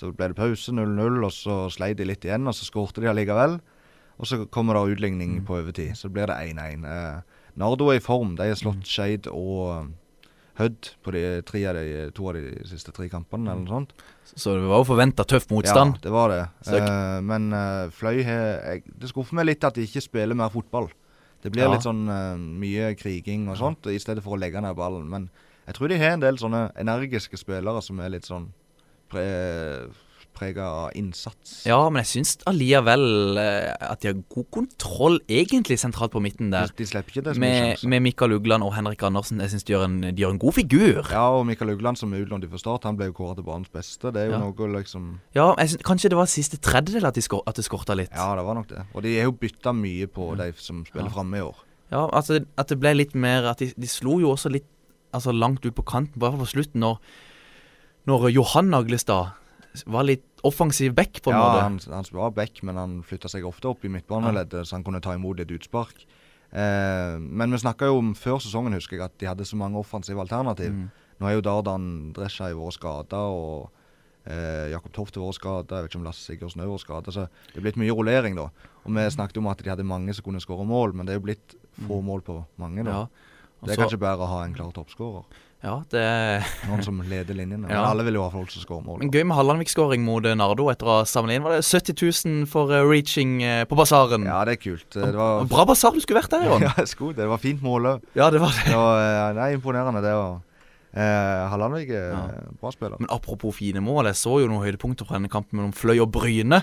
[0.00, 3.10] Så ble det pause, 0-0, og så sleit de litt igjen, og så skårte de
[3.12, 3.58] allikevel.
[4.16, 5.96] Og så kommer det utligning på overtid.
[5.98, 6.86] Så blir det 1-1.
[6.88, 7.20] Eh,
[7.60, 8.34] Nardo er i form.
[8.38, 9.94] De har slått Skeid og eh,
[10.56, 13.90] Hødd på de, tre av de, to av de siste tre kampene, eller noe sånt.
[14.30, 15.98] Så det var jo forventa tøff motstand.
[15.98, 16.38] Ja, det var det.
[16.72, 20.88] Eh, men eh, Fløy har Det skuffer meg litt at de ikke spiller mer fotball.
[21.44, 21.74] Det blir Ja.
[21.74, 25.04] litt sånn uh, mye kriging og sånt, i stedet for å legge ned ballen.
[25.12, 25.28] Men
[25.68, 28.48] jeg tror de har en del sånne energiske spillere som er litt sånn
[29.12, 29.26] pre
[30.36, 31.62] prega av innsats.
[31.66, 36.50] Ja, men jeg syns allikevel eh, at de har god kontroll, egentlig, sentralt på midten
[36.52, 36.68] der.
[36.76, 39.40] de slipper ikke det Med, med Mikael Ugland og Henrik Andersen.
[39.40, 39.78] Jeg syns de,
[40.12, 41.00] de gjør en god figur.
[41.10, 43.72] Ja, og Mikael Ugland som er utlånt fra start, han ble jo kåret til banens
[43.72, 44.12] beste.
[44.12, 44.42] Det er jo Ja.
[44.44, 47.96] noe liksom Ja, syns, Kanskje det var siste tredjedel at, de skor, at det skorta
[47.96, 48.12] litt.
[48.12, 48.84] Ja, det var nok det.
[48.94, 51.14] Og de har jo bytta mye på de som spiller Ja.
[51.16, 51.56] framme i år.
[51.90, 54.64] Ja, altså At det ble litt mer At de, de slo jo også litt
[55.14, 56.98] Altså langt ut på kanten, bare på slutten, når,
[58.06, 59.30] når Johan Naglestad
[59.84, 61.64] var litt offensiv back, på en ja, måte.
[61.64, 65.02] han, han var back, men han flytta seg ofte opp i midtbaneleddet, så han kunne
[65.04, 66.06] ta imot et utspark.
[66.50, 69.80] Eh, men vi snakka jo om før sesongen, husker jeg, at de hadde så mange
[69.80, 70.72] offensive alternativ.
[70.72, 70.86] Mm.
[71.20, 73.70] Nå er jo Dardan Drescha vært skada, og
[74.24, 75.80] eh, Jakob Tofte vært skada.
[75.80, 77.14] Jeg vet ikke om Lasse Sigurdsen òg vært skada.
[77.14, 78.50] Så det er blitt mye rullering, da.
[78.84, 81.20] Og vi snakket om at de hadde mange som kunne skåre mål, men det er
[81.20, 83.02] jo blitt få mål på mange, da.
[83.02, 83.32] Ja.
[83.56, 85.24] Også, det er kanskje bedre å ha en klar toppskårer.
[85.64, 86.02] Ja, det
[86.68, 87.62] Noen som leder linjene.
[87.64, 87.86] Men Ja.
[87.88, 88.98] alle vil jo ha folk som skårer mål.
[89.00, 91.42] Men gøy med Hallandvik-skåring mot eh, Nardo etter å ha samlet inn.
[91.46, 91.96] Var det 70
[92.42, 94.26] 000 for eh, reaching eh, på basaren?
[94.28, 94.86] Ja, det er kult.
[94.92, 96.62] Det var Bra basar du skulle vært der, Jon.
[96.68, 98.04] Ja, sko, det var fint mål òg.
[98.14, 98.66] Ja, det var det.
[98.68, 100.12] Det var nei, imponerende, det.
[100.14, 100.42] òg.
[100.92, 102.22] eh, Hallandvik er Ja.
[102.60, 103.00] bra spiller.
[103.00, 106.12] Men apropos fine mål, jeg så jo noen høydepunkter fra denne kampen mellom Fløy og
[106.14, 106.62] Bryne.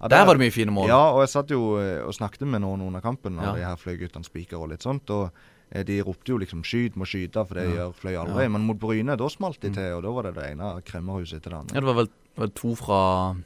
[0.00, 0.88] Ja, Der var det mye fine mål.
[0.88, 3.52] Ja, og jeg satt jo og snakket med noen under kampen, når Ja.
[3.52, 5.10] de her Fløy-guttene spiker og litt sånt.
[5.12, 5.28] Og
[5.72, 7.76] de ropte jo liksom 'skyt, må skyte', for det Ja.
[7.76, 8.48] gjør Fløy aldri.
[8.50, 9.74] Men mot Bryne, da smalt de Mm.
[9.74, 11.74] til, og da var det det ene kremmerhuset etter det andre.
[11.74, 13.36] Ja, det var vel, vel to fra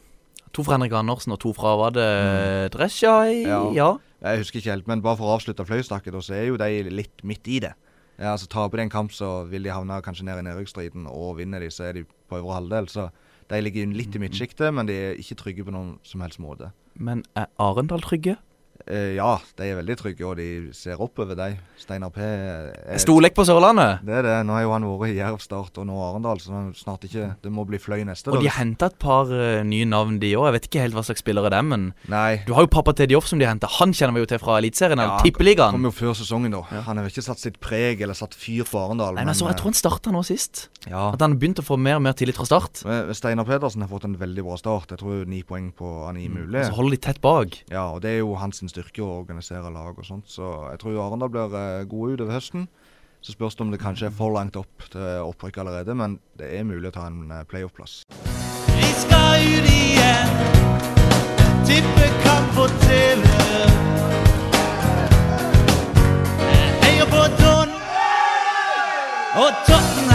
[0.54, 3.24] To fra Henrik Andersen og to fra Var det Dresja?
[3.26, 3.70] i- Ja.
[3.72, 3.96] ja.
[4.22, 7.22] Jeg husker ikke helt, men bare for å avslutte Fløystakket, så er jo de litt
[7.24, 7.74] midt i det.
[8.20, 11.36] Ja, altså Taper de en kamp, så vil de havne kanskje ned i nedrykksstriden, og
[11.38, 12.86] vinner de, så er de på øvre halvdel.
[12.88, 13.10] Så
[13.50, 16.70] de ligger litt i midtsjiktet, men de er ikke trygge på noen som helst måte.
[16.96, 18.36] Men er Arendal trygge?
[18.86, 21.54] Eh, ja, de er veldig trygge, og de ser oppover de.
[21.80, 22.20] Steinar P
[23.00, 24.02] Storlek på Sørlandet.
[24.04, 24.34] Det er det.
[24.46, 27.52] Nå har jo han vært i Jerv Start og nå Arendal, så snart ikke Det
[27.52, 28.32] må bli Fløy neste.
[28.32, 30.48] Og de har henta et par uh, nye navn, de òg.
[30.48, 32.42] Jeg vet ikke helt hva slags spillere det er, men Nei.
[32.46, 33.70] du har jo pappa Teddy Off som de henta.
[33.78, 36.62] Han kjenner vi jo til fra Eliteserien, Ja, eller han Kom jo før sesongen, da.
[36.88, 39.16] Han har ikke satt sitt preg eller satt fyr på Arendal.
[39.18, 40.68] Nei, men så, jeg tror han starta nå sist.
[40.86, 41.08] eh, ja.
[41.16, 42.84] At han begynte å få mer og mer tillit fra start.
[43.16, 44.92] Steinar Pedersen har fått en veldig bra start.
[44.94, 46.60] Jeg tror ni poeng på han er mulig.
[46.60, 46.68] Mm.
[46.68, 47.56] så holder de tett bak.
[47.72, 50.26] Ja, og det er jo hans styrke å organisere lag og sånt.
[50.30, 52.68] Så jeg tror Arendal blir eh, gode utover høsten.
[53.24, 56.50] Så spørs det om det kanskje er for langt opp til opprykk allerede, men det
[56.58, 58.02] er mulig å ta en eh, playoff-plass.
[58.74, 60.34] Vi skal ut igjen.
[61.64, 63.24] Tippekamp på TV.
[66.84, 67.72] Heia på Don.
[69.34, 70.13] Og Tottenham,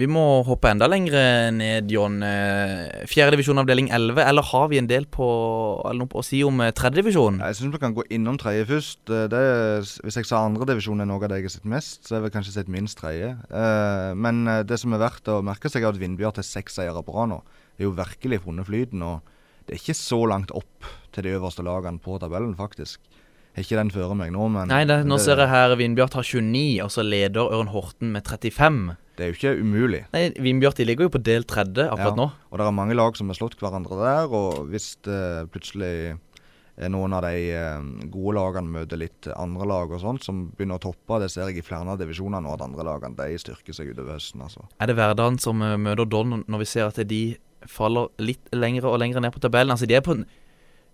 [0.00, 2.22] Vi må hoppe enda lenger ned, John.
[2.24, 5.26] Eh, Fjerdedivisjon avdeling 11, eller har vi en del på
[5.84, 7.40] Eller noe å si om eh, tredjedivisjon?
[7.44, 9.02] Jeg syns vi kan gå innom tredje først.
[9.12, 12.06] Eh, Det er, hvis jeg sa andredivisjon er noe av det jeg har sett mest,
[12.08, 13.34] så har jeg kanskje sett minst tredje.
[14.16, 17.14] Men det som er verdt å merke seg, er at Vindbjørn har seks seire på
[17.16, 17.42] rad nå.
[17.76, 19.04] Det er jo virkelig funnet flyten.
[19.04, 19.36] og
[19.70, 22.98] det er ikke så langt opp til de øverste lagene på tabellen, faktisk.
[23.54, 26.16] Har ikke den fører meg nå, men Nei, det, nå det, ser jeg her Vindbjart
[26.18, 28.96] har 29, og så leder Ørn Horten med 35.
[29.20, 30.00] det er jo ikke umulig.
[30.14, 32.16] Nei, Vindbjart de ligger jo på del tredje akkurat Ja.
[32.16, 32.30] nå.
[32.50, 36.16] Og det er mange lag som har slått hverandre der, og hvis det plutselig
[36.80, 40.78] er noen av de eh, gode lagene møter litt andre lag og sånt, som begynner
[40.80, 43.76] å toppe, det ser jeg i flere av divisjonene nå, at andre lagene de styrker
[43.76, 44.40] seg utover høsten.
[44.46, 44.64] altså.
[44.80, 47.22] Er det hverdagen som eh, møter Don når vi ser at de
[47.68, 49.74] faller litt lengre og lengre ned på tabellen?
[49.76, 50.24] Altså, de er på en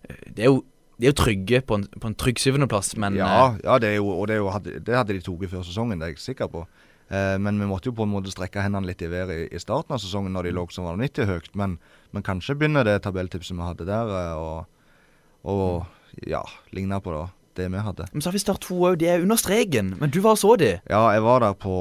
[0.09, 0.65] eh, De er jo,
[0.99, 3.95] de er jo trygge på en, på en trygg syvendeplass, men Ja, eh, ja det,
[3.95, 6.65] jo, og det, jo, det hadde de tatt før sesongen, det er jeg sikker på.
[7.07, 9.95] Eh, men vi måtte jo på en måte strekke hendene litt i været i, starten
[9.95, 11.49] av sesongen når de lå som vanvittig høyt.
[11.55, 11.77] Men,
[12.11, 16.43] men kanskje begynner det tabelltipset vi hadde der, eh, og, og ja,
[16.75, 17.23] ligne på det,
[17.61, 18.09] det vi hadde.
[18.11, 18.99] men så har vi Start 2 òg.
[18.99, 19.95] De er under streken.
[20.01, 20.77] Men du var og så de.
[20.89, 21.75] Ja, jeg var der på,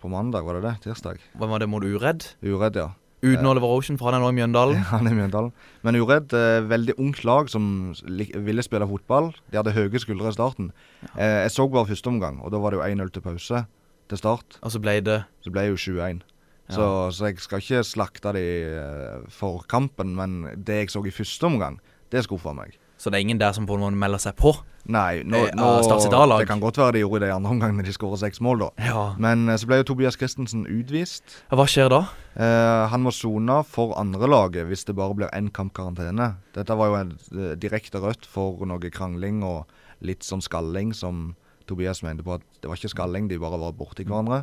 [0.00, 0.78] på mandag, var det det?
[0.84, 1.22] Tirsdag?
[1.38, 2.34] Hva var det mot Uredd?
[2.44, 2.92] Uredd, ja.
[3.18, 4.78] Uten Oliver Ocean, for han er nå i Mjøndalen.
[4.92, 5.50] Han er i Mjøndalen.
[5.82, 7.64] Men Uredd, eh, veldig ungt lag som
[8.06, 9.32] ville spille fotball.
[9.50, 10.70] De hadde høye skuldre i starten.
[11.16, 13.64] Eh, jeg så bare første omgang, og da var det jo 1-0 til pause
[14.08, 14.58] til start.
[14.62, 16.22] Og så ble det Så ble jo 21.
[16.68, 16.74] Ja.
[16.74, 21.14] Så, så jeg skal ikke slakte de eh, for kampen, men det jeg så i
[21.14, 21.78] første omgang,
[22.12, 22.76] det skuffa meg.
[22.98, 24.52] Så det er ingen der som på en måte melder seg på?
[24.88, 26.38] Nei, nå, Eh, nå.
[26.40, 28.64] Det kan godt være de gjorde det i andre omgang når de skåra seks mål,
[28.64, 28.68] da.
[28.88, 29.02] Ja.
[29.20, 31.42] Men eh, så ble jo Tobias Christensen utvist.
[31.52, 32.00] Hva skjer da?
[32.34, 36.34] Eh, han må sone for andrelaget hvis det bare blir én kamp karantene.
[36.56, 37.12] Dette var jo en
[37.60, 39.68] direkte rødt for noe krangling og
[40.00, 41.36] litt sånn skalling som
[41.68, 44.42] Tobias mente på at det var ikke skalling, de bare var borti hverandre.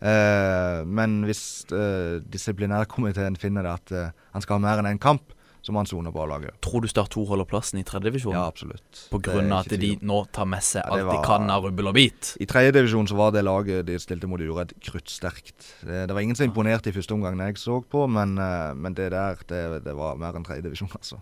[0.00, 1.42] Eh, men hvis
[1.76, 5.88] eh, disiplinærkomiteen finner at eh, han skal ha mer enn én kamp, så må han
[5.88, 6.56] sone på A-laget.
[6.64, 8.32] Tror du Start 2 holder plassen i tredjedivisjon?
[8.32, 9.02] Ja, absolutt.
[9.12, 11.66] På grunn av at de nå tar med seg Ja, var, alt de kan av
[11.68, 12.32] rubbel og bit?
[12.40, 15.58] I tredje divisjon så var det laget de stilte mot Uredd, kruttsterkt.
[15.84, 18.96] Det, det var ingen som imponerte i første omgang jeg så på, men, eh, men
[18.96, 21.20] det der, det, det var mer enn tredje divisjon, altså.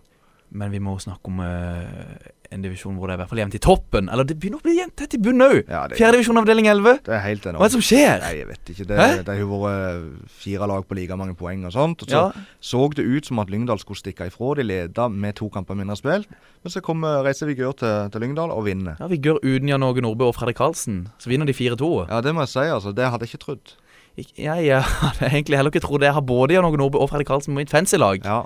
[0.51, 3.55] Men vi må snakke om eh, en divisjon hvor det er i hvert fall jevnt
[3.57, 4.07] i toppen.
[4.09, 5.59] Eller det begynner å bli jevnt tett i bunnen òg!
[5.69, 7.01] Ja, Fjerdedivisjon avdeling 11.
[7.05, 7.59] Det er helt enormt.
[7.61, 8.15] Hva er det som skjer?
[8.23, 8.87] Nei, jeg vet ikke.
[8.89, 12.01] Det, det har vært fire lag på like mange poeng og sånt.
[12.01, 12.45] Og så Ja.
[12.71, 14.55] så det ut som at Lyngdal skulle stikke ifra.
[14.57, 16.25] De leda med to kamper mindre spilt.
[16.63, 18.97] Men så kommer reiser Vigør til, til Lyngdal og vinner.
[18.99, 21.03] Ja, Vi gjør uten Jan Åge Nordbø og Fredrik Karlsen.
[21.21, 22.09] Så vinner de 4-2.
[22.09, 22.95] Ja, det må jeg si, altså.
[22.97, 23.75] Det hadde jeg ikke trodd.
[24.17, 24.25] Jeg,
[24.65, 26.09] jeg hadde egentlig heller ikke trodd det.
[26.09, 28.25] Jeg har både Jan Åge Nordbø og Fredrik Karlsen på mitt fancy-lag.
[28.25, 28.41] Ja.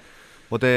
[0.54, 0.74] Og det,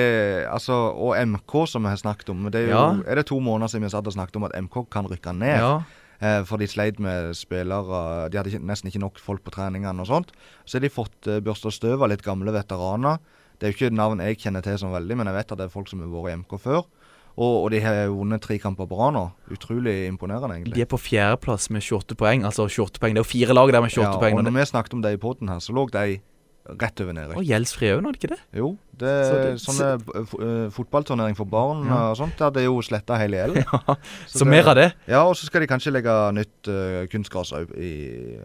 [0.48, 2.46] altså, og MK, som vi har snakket om.
[2.50, 3.02] Det er jo Ja.
[3.12, 5.58] er det to måneder siden vi satt og snakket om at MK kan rykke ned.
[5.60, 5.72] Ja.
[6.18, 10.00] Eh, for de sleit med spillere De hadde ikke, nesten ikke nok folk på treningene
[10.00, 10.30] og sånt.
[10.64, 13.18] Så har de fått eh, børsta støv av litt gamle veteraner.
[13.58, 15.66] Det er jo ikke navn jeg kjenner til som veldig, men jeg vet at det
[15.66, 16.84] er folk som har vært i MK før.
[17.36, 19.26] Og, og de har vunnet tre kamper på rad nå.
[19.52, 20.72] Utrolig imponerende, egentlig.
[20.74, 22.44] De er på fjerdeplass med 28 poeng.
[22.48, 23.12] Altså 28 poeng.
[23.12, 24.38] Det er jo fire lag der med 28 ja, poeng.
[24.38, 26.20] og når det- vi snakket om det i poden her, så lå de
[26.80, 27.36] rett over nedrykk.
[27.38, 28.38] Og gjeldsfri òg, nå, er det ikke det?
[28.58, 32.10] Jo, det Så er det- sånne eh, fo- eh, fotballturnering for barn Ja.
[32.10, 32.36] og sånt.
[32.38, 33.64] Der det er jo sletta hele gjelden.
[34.26, 34.92] Så, mer av det.
[35.06, 37.70] Ja, og så skal de kanskje legge nytt uh, kunstgras òg,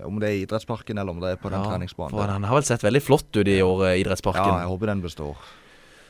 [0.05, 2.11] om det er i idrettsparken eller om det er på den Ja, treningsbanen.
[2.11, 4.45] For den har vel sett veldig flott ut i år, eh, idrettsparken.
[4.45, 5.35] Ja, jeg håper den består.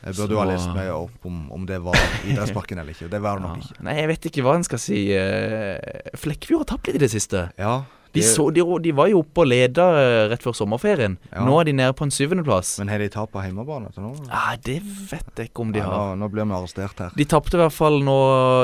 [0.02, 1.94] Jeg burde jo ha lest meg opp om, om det var
[2.26, 3.08] idrettsparken eller ikke.
[3.08, 3.62] Det var det nok Ja.
[3.62, 3.82] ikke.
[3.86, 5.12] Nei, jeg vet ikke hva en skal si.
[5.14, 5.78] eh,
[6.18, 7.52] Flekkefjord har tapt litt i det siste.
[7.56, 11.14] Ja, De, så, de, de var jo oppe og leda eh, rett før sommerferien.
[11.30, 11.46] Ja.
[11.48, 12.74] Nå er de nede på en syvendeplass.
[12.82, 14.10] Men har de tap på hjemmebane til nå?
[14.28, 16.10] Ah, det vet jeg ikke om de Ja, har.
[16.16, 17.14] nå, nå blir vi arrestert her.
[17.16, 18.16] De tapte i hvert fall nå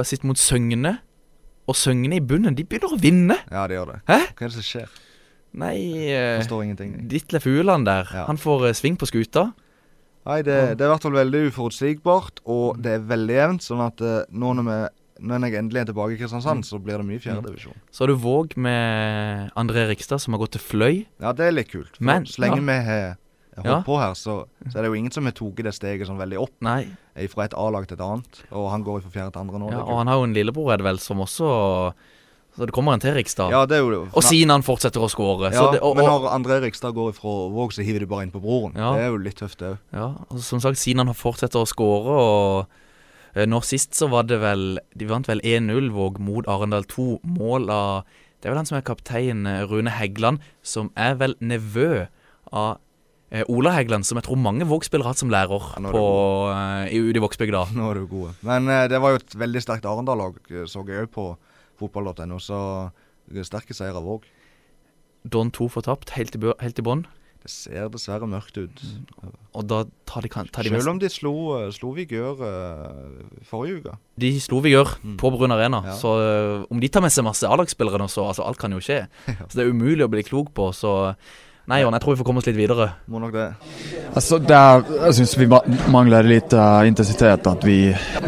[0.08, 0.98] sitt mot Søgne.
[1.68, 3.38] Og Søgne i bunnen, de begynner å vinne.
[3.52, 4.02] Ja, de gjør det.
[4.08, 4.18] Hæ?
[4.36, 4.92] Hva er det som skjer?
[5.58, 5.78] Nei
[6.12, 6.92] eh, Forstår ingenting.
[7.08, 8.26] Ditlef Ueland der, Ja.
[8.28, 9.46] han får eh, sving på skuta.
[10.28, 13.64] Nei, det, det er i hvert fall veldig uforutsigbart, og det er veldig jevnt.
[13.64, 14.78] Sånn at eh, nå når, vi,
[15.20, 16.20] når jeg endelig er tilbake i Mm.
[16.22, 17.74] Kristiansand, så blir det mye fjerdedivisjon.
[17.90, 21.06] Så har du Våg med André Rikstad, som har gått til Fløy.
[21.20, 21.96] Ja, det er litt kult.
[21.96, 23.16] For Men, så lenge vi har
[23.56, 23.82] holdt Ja.
[23.82, 26.38] på her, så, så er det jo ingen som har tatt det steget sånn veldig
[26.40, 26.86] opp Nei.
[27.28, 28.44] fra et A-lag til et annet.
[28.52, 29.70] Og han går fra fjerde til andre nå.
[29.72, 31.92] Ja, og han har jo en lillebror, er det vel, som også
[32.58, 33.50] Så det kommer en til Rikstad.
[33.52, 35.52] Ja, det er jo Og Sinan fortsetter å skåre.
[35.52, 38.32] ja, det, og, Men når André Rikstad går ifra Våg, så hiver de bare inn
[38.32, 38.72] på broren.
[38.74, 38.94] Ja.
[38.94, 39.78] Det er jo litt tøft, det òg.
[39.92, 42.66] ja, og som sagt, Sinan fortsetter å skåre, og
[43.34, 47.20] nå sist så var det vel De vant vel 1-0, Våg, mot Arendal 2.
[47.22, 48.04] Mål av
[48.40, 52.06] Det er vel han som er kaptein, eh, Rune Heggeland, som er vel nevø
[52.52, 52.78] av
[53.32, 56.04] eh, Ola Heggeland, som jeg tror mange Våg-spillere har hatt som lærer Ja, på,
[56.54, 57.64] eh, i- Vågsbygda.
[57.76, 58.34] Nå er du gode.
[58.46, 61.26] Men eh, det var jo et veldig sterkt Arendal-lag, eh, så jeg òg på
[61.78, 62.38] fotball.no.
[62.38, 62.58] Så
[63.34, 64.24] eh, sterke seier av Våg.
[65.28, 67.04] Don 2 fortapt, helt i, helt i bånn.
[67.42, 68.82] Det ser dessverre mørkt ut.
[69.54, 73.80] Og da tar de, tar de Selv om de slo, eh, slo Vigør uh, forrige
[73.80, 73.96] uke.
[74.20, 75.16] De slo Vigør Mm.
[75.16, 75.94] på Brun Arena, Ja.
[75.96, 78.80] så uh, om de tar med seg masse A-lagsspillere nå, så altså, alt kan jo
[78.82, 79.06] skje.
[79.48, 81.14] Så det er umulig å bli klok på, så
[81.68, 82.86] Nei, Jon, jeg tror vi får komme oss litt videre.
[83.12, 83.48] Må nok det.
[84.16, 85.48] Altså, der, jeg syns vi
[85.92, 87.44] mangler litt lite eh, intensitet.
[87.50, 87.76] At vi,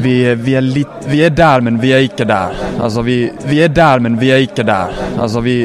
[0.04, 2.52] vi, vi, er litt vi er der, men vi er ikke der.
[2.76, 4.92] Altså, vi, vi er der, men vi er ikke der.
[5.16, 5.56] Altså, vi,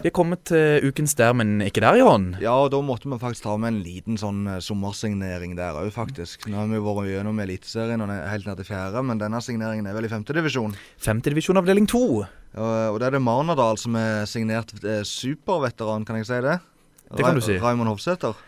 [0.00, 2.30] Vi er kommet til ukens der, men ikke der, Johan.
[2.40, 5.90] Ja, og da måtte vi faktisk ta med en liten sånn eh, sommersignering der òg,
[5.92, 6.46] faktisk.
[6.48, 9.98] Nå har vi vært gjennom Eliteserien og helt ned til fjerde, men denne signeringen er
[9.98, 10.76] vel i femtedivisjon.
[11.04, 12.04] Femtedivisjon avdeling to.
[12.24, 16.56] Og, og det er det Marnardal som er signert eh, superveteran, kan jeg si det?
[17.10, 17.58] Det kan du si.
[17.60, 18.38] Raymond Hofsæter.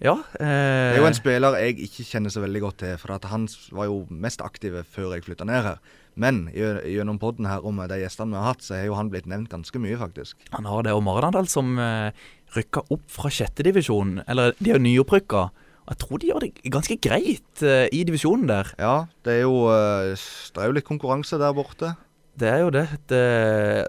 [0.00, 0.14] Ja.
[0.32, 3.26] Det er jo Eh, en spiller jeg ikke kjenner så veldig godt til, for at
[3.28, 5.82] han var jo mest aktiv før jeg flytta ned her.
[6.18, 9.28] Men gjennom podden her om de gjestene vi har hatt, så har jo han blitt
[9.30, 10.36] nevnt ganske mye, faktisk.
[10.50, 12.10] han har det, og Marendal som eh,
[12.56, 14.20] rykka opp fra sjettedivisjon.
[14.28, 15.48] Eller de er jo nyopprykka.
[15.90, 18.74] Jeg tror de gjør det ganske greit eh, i divisjonen der.
[18.78, 18.94] Ja,
[19.26, 21.94] det er jo, eh, det er jo litt konkurranse der borte.
[22.40, 22.86] Det er jo det.
[23.10, 23.24] det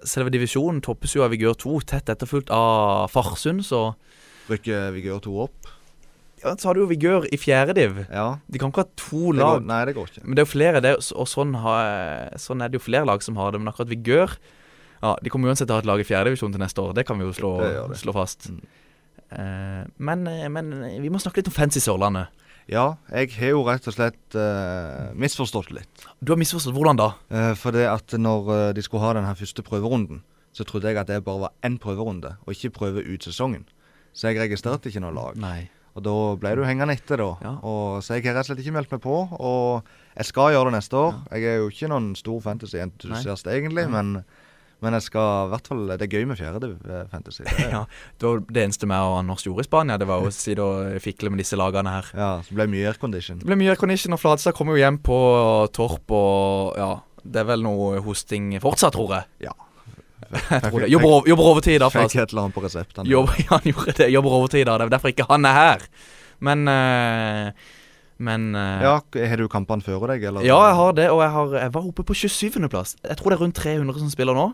[0.10, 3.91] selve divisjonen toppes jo av Vigør 2, tett etterfulgt av Farsund, så
[4.49, 5.69] Rykker Vigør 2 opp.
[6.41, 8.01] Ja, så har du jo Vigør i fjerde div.
[8.10, 8.25] Ja.
[8.49, 9.60] De kan ikke ha to lag.
[9.60, 10.23] går, nei, det går ikke.
[10.25, 13.23] Men det er jo flere, det, og sånn, har, sånn er det jo flere lag
[13.25, 13.62] som har det.
[13.62, 14.38] Men akkurat Vigør
[15.01, 16.93] Ja, De kommer uansett til å ha et lag i fjerdedivisjon til neste år.
[16.97, 18.01] Det kan vi jo slå, Det det.
[18.04, 18.51] slå fast.
[18.54, 18.62] Mm.
[19.32, 20.69] Uh, men, eh, men
[21.01, 22.30] vi må snakke litt om fans i Sørlandet.
[22.69, 26.06] Ja, jeg har jo rett og slett uh, misforstått litt.
[26.21, 26.75] Du har misforstått.
[26.75, 27.10] Hvordan da?
[27.34, 30.21] Uh, for det at når eh, de skulle ha den her første prøverunden,
[30.54, 33.65] så trodde jeg at det bare var én prøverunde, og ikke prøve ut sesongen.
[34.13, 35.39] Så jeg registrerte ikke noe lag.
[35.39, 35.69] Nei.
[35.91, 37.32] Og da ble du hengende etter, da.
[37.43, 37.56] Ja.
[37.67, 39.15] Og, så jeg har rett og slett ikke meldt meg på.
[39.36, 41.17] Og jeg skal gjøre det neste år.
[41.36, 43.91] Jeg er jo ikke noen stor fantasy-entusiast egentlig, Nei.
[43.97, 44.23] men,
[44.82, 47.43] men jeg skal i hvert fall Det er gøy med fjerde eh, fantasy.
[47.43, 47.84] Det, Ja,
[48.23, 49.99] det det eneste meg og Anders gjorde i Spania.
[49.99, 52.13] Det var å sitte og fikle med disse lagene her.
[52.15, 53.41] ja, så det ble mye aircondition.
[53.43, 55.19] Det ble mye aircondition, og Fladstad kommer jo hjem på
[55.75, 59.27] Torp og Ja, det er vel noe hosting fortsatt, tror jeg.
[59.49, 59.58] Ja.
[60.31, 60.89] Jeg tror det.
[60.91, 61.89] Jobber, over- jobber overtid da.
[61.93, 63.05] Fikk et eller annet på resepten.
[63.09, 64.09] Jobber, ja, han gjorde det.
[64.13, 64.65] Jobber overtid.
[64.69, 65.85] Det er derfor ikke han er her.
[66.41, 67.51] Men uh,
[68.21, 70.45] Men uh, Ja, Har du kampene før deg, eller?
[70.45, 72.95] ja, jeg har det, og jeg, har, jeg var oppe på 27.-plass.
[73.07, 74.51] Jeg tror det er rundt 300 som spiller nå.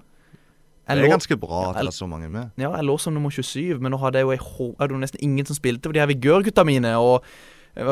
[0.88, 2.54] Jeg Det er ganske bra at det er så mange med.
[2.56, 5.00] Ja, jeg lå som nummer 27, men nå hadde jeg jo, jeg jeg hadde jo
[5.02, 6.94] nesten ingen som spilte for de her vigørgutta mine.
[6.96, 7.26] Og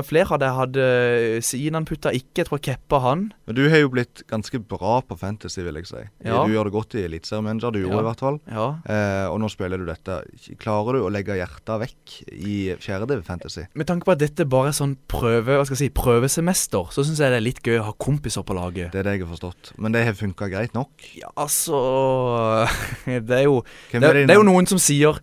[0.05, 0.85] flere hadde dem hadde
[1.45, 3.25] Sinan putta ikke, jeg tror jeg keppa han.
[3.45, 6.01] Men du har jo blitt ganske bra på fantasy, vil jeg si.
[6.25, 6.39] Ja.
[6.45, 8.01] Du gjør det godt i Eliteseriemanager, du gjorde Ja.
[8.01, 8.39] i hvert fall.
[8.49, 8.67] Ja.
[8.89, 10.23] Eh, og nå spiller du dette.
[10.57, 13.67] Klarer du å legge hjertet vekk i fjerde fantasy?
[13.75, 17.05] Med tanke på at dette bare er sånn prøve, hva skal jeg si, prøvesemester, så
[17.05, 18.91] syns jeg det er litt gøy å ha kompiser på laget.
[18.91, 19.73] Det er det jeg har forstått.
[19.77, 20.89] Men det har funka greit nok.
[21.15, 22.65] Ja, altså
[23.05, 25.19] Det er jo det, det er jo noen som sier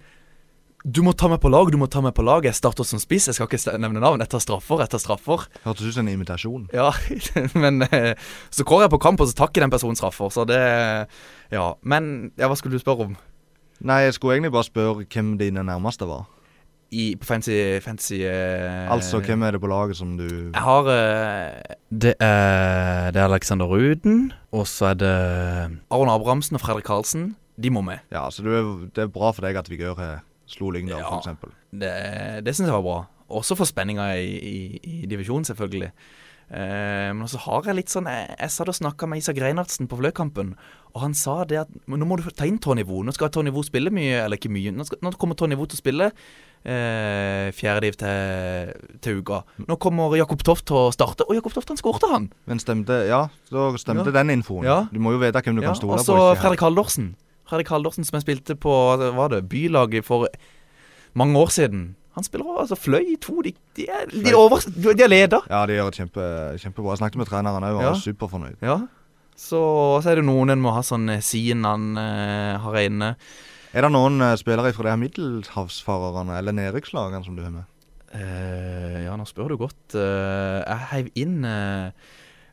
[0.83, 2.43] du må ta meg på lag, du må ta meg på lag.
[2.47, 3.29] Jeg starter som spiss.
[3.31, 4.23] Jeg skal ikke nevne navn.
[4.23, 5.45] Jeg tar straffer, jeg tar straffer.
[5.63, 6.65] Hørtes ut som en invitasjon.
[6.75, 6.89] Ja,
[7.63, 8.19] men eh,
[8.51, 10.33] så går jeg på kamp, og så takker den personen straffer.
[10.35, 10.63] Så det
[11.53, 11.67] Ja.
[11.83, 13.17] Men ja, hva skulle du spørre om?
[13.83, 16.27] Nei, jeg skulle egentlig bare spørre hvem dine nærmeste var.
[16.93, 20.91] i, på fancy, fancy eh, Altså, hvem er det på laget som du Jeg har
[20.93, 25.15] eh, det, er, det er Alexander Ruden, og så er det
[25.91, 27.37] Aron Abrahamsen og Fredrik Karlsen.
[27.57, 28.03] De må med.
[28.13, 30.21] Ja, så det er, det er bra for deg at vi gjør har
[30.53, 31.19] slo Lyngdal, Ja.
[31.19, 31.51] eksempel.
[31.73, 31.93] Det,
[32.45, 32.99] det syns jeg var bra.
[33.33, 34.57] Også for spenninga i, i,
[35.03, 35.93] i divisjonen, selvfølgelig.
[36.53, 39.87] Eh, men også har jeg litt sånn Jeg, jeg satt og snakka med Isak Reinertsen
[39.89, 40.51] på Fløykampen,
[40.93, 43.01] og han sa det at nå må du ta inn Tony Vo.
[43.03, 44.75] Nå skal Tony Vo spille mye, eller ikke mye.
[44.77, 46.11] Nå, skal, nå kommer Tony Vo til å spille
[46.67, 49.41] eh, fjerdediv til, til uka.
[49.65, 52.29] Nå kommer Jakob Toft til å starte, og Jakob Toft han skårte, han!
[52.51, 54.17] Men stemte Ja, da stemte Ja.
[54.21, 54.67] den infoen.
[54.69, 54.79] Ja.
[54.93, 56.11] Du må jo vite hvem du Ja, kan stole og på.
[56.13, 56.21] så.
[56.43, 57.15] Fredrik Haldorsen.
[57.53, 60.25] Fredrik Haldorsen som jeg spilte på var det, bylaget for
[61.19, 61.91] mange år siden.
[62.17, 63.43] Han spiller også, altså Fløy 2.
[63.45, 65.45] De, de, er, de, er over, de er leder.
[65.53, 66.25] Ja, de gjør det kjempe,
[66.61, 66.93] kjempebra.
[66.97, 67.93] Jeg snakket med treneren òg, og Ja.
[67.95, 68.57] var superfornøyd.
[68.65, 68.79] Ja.
[69.37, 69.61] Så,
[70.05, 73.15] så er det noen en må ha sånn sin siden han eh, har inne.
[73.73, 77.65] Er det noen eh, spillere fra de her middelhavsfarerne eller nedrykkslagene som du har med?
[78.13, 79.97] Eh, ja, nå spør du godt.
[79.97, 81.93] Eh, jeg heiv inn eh,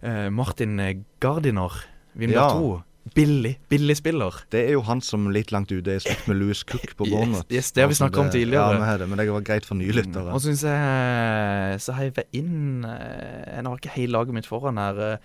[0.08, 0.80] eh, Martin
[1.20, 1.76] Gardiner,
[2.16, 2.54] Vindbjørn Ja.
[2.56, 2.72] 2.
[3.16, 3.54] Billig.
[3.70, 4.36] Billig spiller.
[4.52, 7.14] Det er jo han som litt langt ute er slutt med Louis Cook på Yes,
[7.14, 7.52] Bournemouth.
[7.52, 8.80] yes, det har vi snakka snakket om tidligere.
[8.80, 10.30] Ja, det, men det var greit for nye lyttere.
[10.34, 14.78] Og så syns jeg Så heiv jeg inn Jeg har ikke hele laget mitt foran
[14.78, 15.18] her, eh,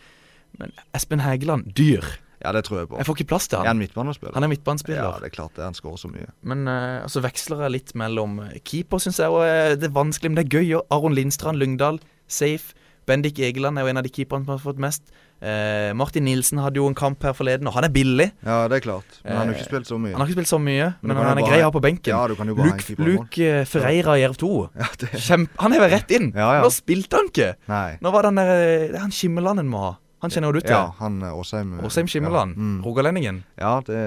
[0.58, 2.04] men Espen Hægeland, dyr.
[2.44, 2.98] Ja, det tror jeg på.
[3.00, 3.66] Jeg får ikke plass til Er han.
[3.76, 4.34] han midtbanespiller?
[4.34, 5.64] Han er Ja, det er klart det.
[5.64, 6.28] Han skårer så mye.
[6.42, 9.32] Men uh, så veksler jeg litt mellom keeper, syns jeg.
[9.32, 10.74] Og eh, det er vanskelig, men det er gøy.
[10.76, 12.74] Og Aron Lindstrand, Lyngdal, safe.
[13.06, 15.02] Bendik Egeland er jo en av de keeperne som har fått mest.
[15.44, 18.30] Eh, Martin Nilsen hadde jo en kamp her forleden, og han er billig.
[18.46, 19.18] Ja, det er klart.
[19.24, 20.12] Men han har ikke Eh, spilt så mye.
[20.14, 22.08] Han har ikke spilt så mye, Men men, han er grei å ha- på benken.
[22.14, 22.96] Ja, du kan jo bare Luke.
[23.04, 24.52] Luke eh, Ferreira i Jerv 2.
[24.80, 26.32] Ja, det Kjempe, han hever rett inn!
[26.34, 26.62] Ja, ja.
[26.64, 27.54] Nå spilte han ikke!
[27.68, 27.98] Nei.
[28.00, 29.92] Nå var det han der eh, Det er han Skimmelanden må ha.
[30.24, 30.72] Han kjenner jo du til.
[30.72, 31.74] Ja, han Åsheim.
[31.84, 32.54] Åsheim Skimmeland.
[32.56, 32.76] Ja, mm.
[32.86, 33.42] Rogalendingen.
[33.60, 33.98] ja det,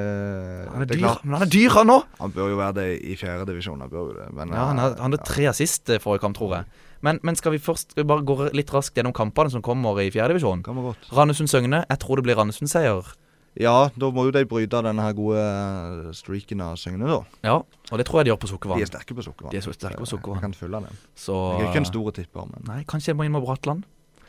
[0.71, 1.23] Han er det er dyr, klart.
[1.27, 2.03] men han er dyr, han òg!
[2.23, 3.79] Han bør jo være det i fjerde divisjon.
[3.85, 4.25] Han bør jo det.
[4.33, 6.65] Men, Ja, han er han hadde tre assist forrige kamp, tror jeg.
[7.05, 9.99] Men, men skal vi først skal vi bare gå litt raskt gjennom kampene som kommer
[10.01, 10.65] i fjerdedivisjon?
[11.13, 11.83] Randesund-Søgne.
[11.85, 13.15] Jeg tror det blir Randesund-seier.
[13.57, 17.19] Ja, da må jo de bryte denne her gode eh, streaken av Søgne, da.
[17.45, 19.53] Ja, og det tror jeg de gjør på De er sterke på sukkervann.
[19.53, 20.37] De er sterke på sukkervann.
[20.37, 20.99] Jeg kan følge den.
[21.17, 23.85] Så Jeg er ikke en stor tipper, men Nei, kanskje jeg må inn med Bratland.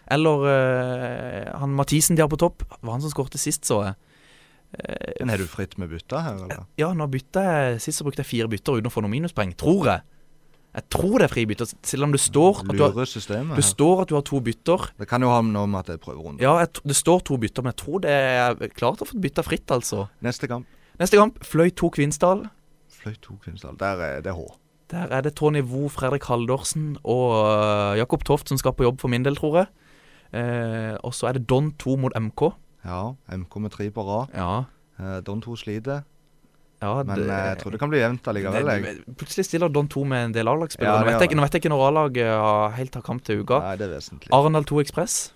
[0.09, 2.64] Eller uh, han Mathisen de har på topp.
[2.81, 3.98] Var han som skårte sist, så jeg.
[4.72, 6.64] Uh, Men er du fritt med bytta her, eller?
[6.81, 9.52] Ja, nå bytta jeg Sist så brukte jeg fire bytter uten å få noen minuspoeng.
[9.61, 10.07] Tror jeg.
[10.76, 12.92] Jeg tror det er fribytter, selv om det står at du har,
[13.57, 14.85] det står at du har to bytter.
[15.00, 16.42] Det kan jo ha noe med at det er prøverunde.
[16.44, 19.42] Ja, jeg, det står to bytter, men jeg tror det er klart å få bytta
[19.46, 20.07] fritt, altså.
[20.22, 20.68] Neste kamp.
[21.00, 22.44] Neste kamp, Fløy 2 Kvinsdal.
[23.00, 23.78] Fløy to Kvinsdal.
[23.81, 24.44] Der er det H.
[24.92, 29.00] Der er det Tony Vo, Fredrik Haldorsen og uh, Jakob Toft som skal på jobb
[29.00, 29.68] for min del, tror jeg.
[30.33, 32.50] Uh, og så er det Don 2 mot MK.
[32.85, 33.02] Ja,
[33.35, 34.35] MK med tre på rad.
[34.37, 34.66] Ja,
[34.98, 36.00] Uh, Don 2 sliter,
[36.79, 38.67] ja men det, jeg tror det kan bli jevnt allikevel.
[38.69, 40.95] det- det- Plutselig stiller Don 2 med en del A-lagsspillere.
[40.95, 43.59] Ja, nå, nå vet jeg ikke når A-laget helt har kamp til uka.
[43.61, 44.31] Nei, det er vesentlig.
[44.33, 45.33] Arendal 2 Ekspress.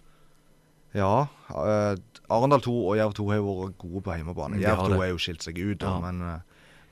[0.94, 1.26] Ja.
[1.50, 1.96] Uh,
[2.30, 4.56] Arendal 2 og Jerv 2 har jo vært gode på hjemmebane.
[4.60, 5.98] De Jerv 2 har jo skilt seg ut, Ja.
[6.00, 6.38] men uh,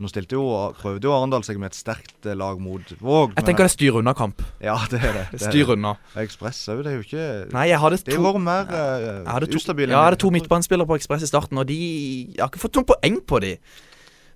[0.00, 3.34] nå jo, prøvde jo Arendal seg med et sterkt eh, lag mot Våg.
[3.36, 4.40] Jeg tenker det er styr unna-kamp.
[4.64, 5.26] Ja, det er det.
[5.32, 5.94] det, Styr unna.
[6.16, 9.54] Ekspress òg, det er jo ikke Nei, jeg hadde to, Det har vært mer uh,
[9.54, 9.92] ustabile.
[9.92, 11.76] ja, jeg hadde to midtbanespillere på Ekspress i starten, og de
[12.32, 13.52] Jeg har ikke fått noen poeng på de.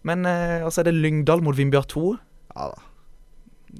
[0.04, 2.02] Men eh, altså er det Lyngdal mot Vindbjørn 2.
[2.54, 2.82] Ja da.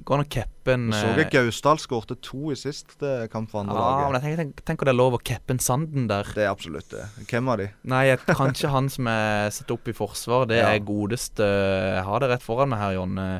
[0.03, 3.91] Går nok capen Så eh, jeg Gausdal skårte to i siste kamp for andre Ja,
[4.09, 4.25] men laget.
[4.25, 6.27] jeg tenker, tenk, tenk om det er lov å keppe en Sanden der.
[6.35, 7.05] Det er absolutt det.
[7.29, 7.69] Hvem av de?
[7.87, 10.49] Nei, jeg, kanskje han som er satt opp i forsvar.
[10.51, 10.73] Det Ja.
[10.73, 13.15] er godeste Jeg har det rett foran meg her, Jon.
[13.17, 13.39] Eh,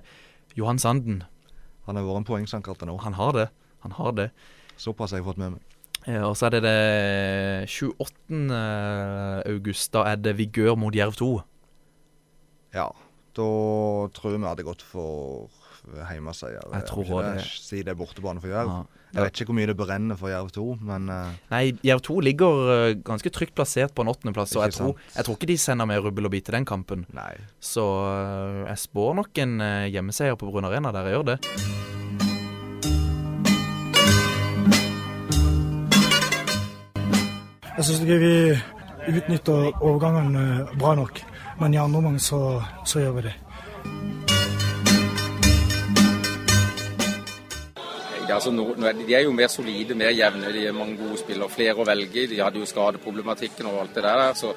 [0.55, 1.23] Johan Sanden.
[1.89, 2.95] Han har vært en poengsanker til nå.
[3.03, 3.49] Han har det.
[3.83, 4.29] Han har det.
[4.77, 5.61] Såpass har jeg fått med meg.
[6.07, 9.43] Eh, og så er det det 28.
[9.51, 9.91] august.
[9.91, 11.29] Da er det Vigør mot Jerv 2.
[12.75, 12.89] Ja.
[13.35, 13.45] Da
[14.15, 15.49] tror jeg vi hadde gått for
[15.85, 16.63] hjemmeseier.
[16.73, 17.47] Jeg tror ikke også det.
[17.61, 18.71] Si det er bortebane for Jerv.
[18.71, 19.01] Ja.
[19.15, 22.15] Jeg vet ikke hvor mye det brenner for Jerv 2, men eh, Nei, Jerv 2
[22.25, 25.57] ligger eh, ganske trygt plassert på en åttendeplass, og jeg tror, jeg tror ikke de
[25.61, 27.05] sender mer rubbel og bit i den kampen.
[27.15, 27.31] nei.
[27.63, 29.55] Så eh, jeg spår nok en
[29.93, 31.39] hjemmeseier på Brun Arena der jeg gjør det.
[37.75, 38.35] Jeg syns ikke vi
[39.15, 40.45] utnytter overgangene
[40.79, 41.19] bra nok.
[41.59, 43.35] Men i andre omgang så, så gjør vi det.
[48.35, 50.49] Altså, nå, nå er de, de er jo mer solide, mer jevne.
[50.51, 51.47] De er mange gode spillere.
[51.53, 52.27] Flere å velge i.
[52.27, 54.33] De hadde jo skadeproblematikken og alt det der.
[54.35, 54.51] Så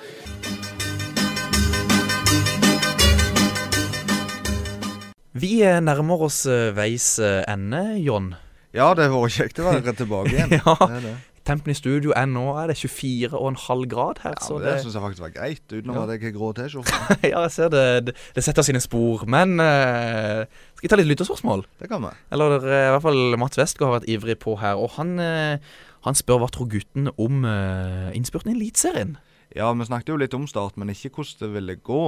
[5.39, 8.33] Vi nærmer oss eh, veis eh, ende, John.
[8.75, 10.57] Ja, det har vært kjekt å være tilbake igjen.
[10.59, 10.75] Ja.
[10.83, 11.17] Det er det.
[11.49, 14.37] Tempen i studio er nå er det 24,5 grad her.
[14.37, 16.03] Ja, men det det, syns jeg faktisk var greit, utenom Ja.
[16.05, 16.99] at jeg har grå T-skjorte.
[17.33, 19.25] ja, jeg ser det, det, det setter sine spor.
[19.27, 20.45] Men uh,
[20.77, 21.65] skal vi ta litt lytterspørsmål?
[21.81, 22.13] Det kan vi.
[22.37, 24.79] Eller uh, i hvert fall Mats Westgård har vært ivrig på her.
[24.79, 29.17] Og han, uh, han spør hva tror gutten om uh, innspurten i Eliteserien?
[29.57, 32.03] Ja, vi snakket jo litt om Start, men ikke hvordan det ville gå.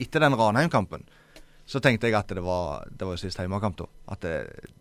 [0.00, 1.08] Etter den Ranheim-kampen
[1.70, 3.86] så tenkte jeg at det var, det var sist hjemmekamp, da.
[4.10, 4.34] At det,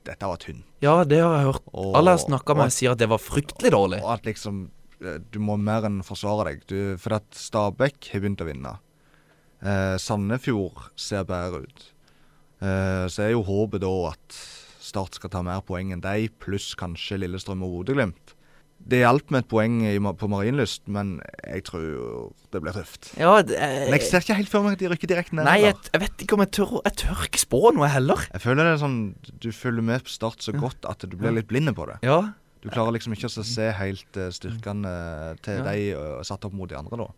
[0.10, 0.64] dette var tynn.
[0.82, 1.68] Ja, det har jeg hørt.
[1.78, 4.00] Og- Alle jeg snakka med, sier at det var fryktelig dårlig.
[4.02, 4.64] Og at liksom
[5.04, 6.64] eh, Du må mer enn forsvare deg.
[6.68, 8.74] Du, for at Stabæk har begynt å vinne.
[9.62, 11.86] Eh, Sandefjord ser bedre ut.
[12.64, 14.40] Eh, så er jo håpet da at
[14.90, 18.34] Start skal ta mer poeng enn de, pluss kanskje Lillestrøm og Bodø-Glimt.
[18.90, 23.12] Det hjalp med et poeng i, på Marienlyst, men jeg tror det blir tøft.
[23.20, 25.46] Ja, det, Men jeg ser ikke helt for meg at de rykker direkte ned.
[25.46, 28.24] Nei, jeg, jeg vet ikke om jeg tør Jeg tør ikke spå noe heller.
[28.34, 29.00] Jeg føler det er sånn
[29.44, 32.00] Du følger med på Start så godt at du blir litt blinde på det.
[32.08, 32.22] Ja,
[32.64, 34.94] Du klarer liksom ikke å se helt eh, styrkene
[35.46, 35.68] til Ja.
[35.70, 37.12] de eh, satt opp mot de andre, da.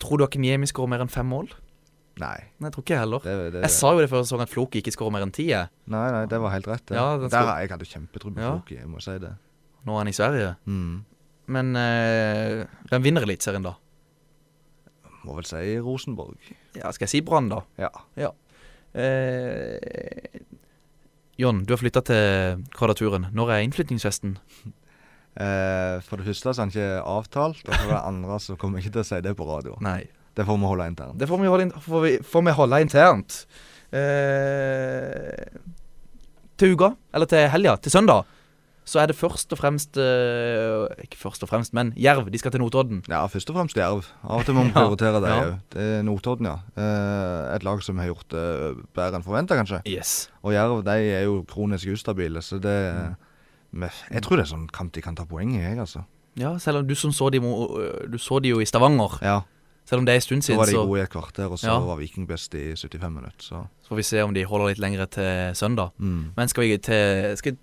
[0.00, 1.50] Tror du Akimiemi skårer mer enn fem mål?
[2.20, 2.36] Nei.
[2.60, 3.22] Nei, jeg tror ikke jeg heller.
[3.24, 5.46] Det, det, Jeg sa jo det før sesongen at Floki ikke skårer mer enn ti.
[5.52, 6.84] Nei, nei, det var helt rett.
[6.88, 6.96] Det.
[6.98, 8.50] Ja, Der jeg hadde kjempetro på Ja.
[8.56, 9.30] Floki, jeg må si det.
[9.86, 10.54] Nå er han i Sverige.
[10.68, 10.98] Mm.
[11.50, 13.74] Men eh, hvem vinner Eliteserien, da?
[15.26, 16.52] Må vel si Rosenborg.
[16.78, 17.62] Ja, Skal jeg si Brann, da?
[17.80, 18.30] Ja.
[18.94, 20.40] Eh,
[21.40, 23.30] John, du har flytta til Kvadraturen.
[23.36, 24.36] Når er innflyttingsfesten?
[25.40, 28.80] Eh, for det første så er han ikke avtalt, og for det andre så kommer
[28.80, 29.76] jeg ikke til å si det på radio.
[29.80, 30.00] Nei.
[30.36, 31.18] Det får vi holde internt.
[31.22, 33.36] Det får vi holde, in får vi, får vi holde internt.
[33.94, 35.54] Eh,
[36.60, 38.26] til uka, eller til helga, til søndag,
[38.84, 42.30] så er det først og fremst eh, Ikke først og fremst, men Jerv.
[42.32, 43.02] De skal til Notodden.
[43.08, 44.04] Ja, først og fremst Jerv.
[44.24, 45.40] Av og til må vi Ja, prioritere det ja.
[45.44, 45.54] òg.
[45.74, 46.56] Det er Notodden, ja.
[46.76, 48.46] Eh, et lag som har gjort det
[48.96, 49.82] bedre enn forventa, kanskje.
[49.86, 50.28] Yes.
[50.42, 52.76] Og Jerv de er jo kronisk ustabile, så det
[53.70, 53.86] Mm.
[54.10, 56.00] Jeg tror det er sånn kamp de kan ta poeng i, jeg, altså.
[56.34, 57.38] Ja, selv om du som så de,
[58.10, 59.20] du så de jo i Stavanger.
[59.22, 59.40] Ja,
[59.86, 61.58] Selv om det er en stund Så siden, var de gode i et kvarter, og
[61.58, 61.78] så Ja.
[61.78, 63.38] var Viking best i 75 minutter.
[63.42, 63.62] Så.
[63.82, 65.90] så får vi se om de holder litt lenger til søndag.
[65.98, 66.32] Mm.
[66.36, 67.56] Men skal vi til Skal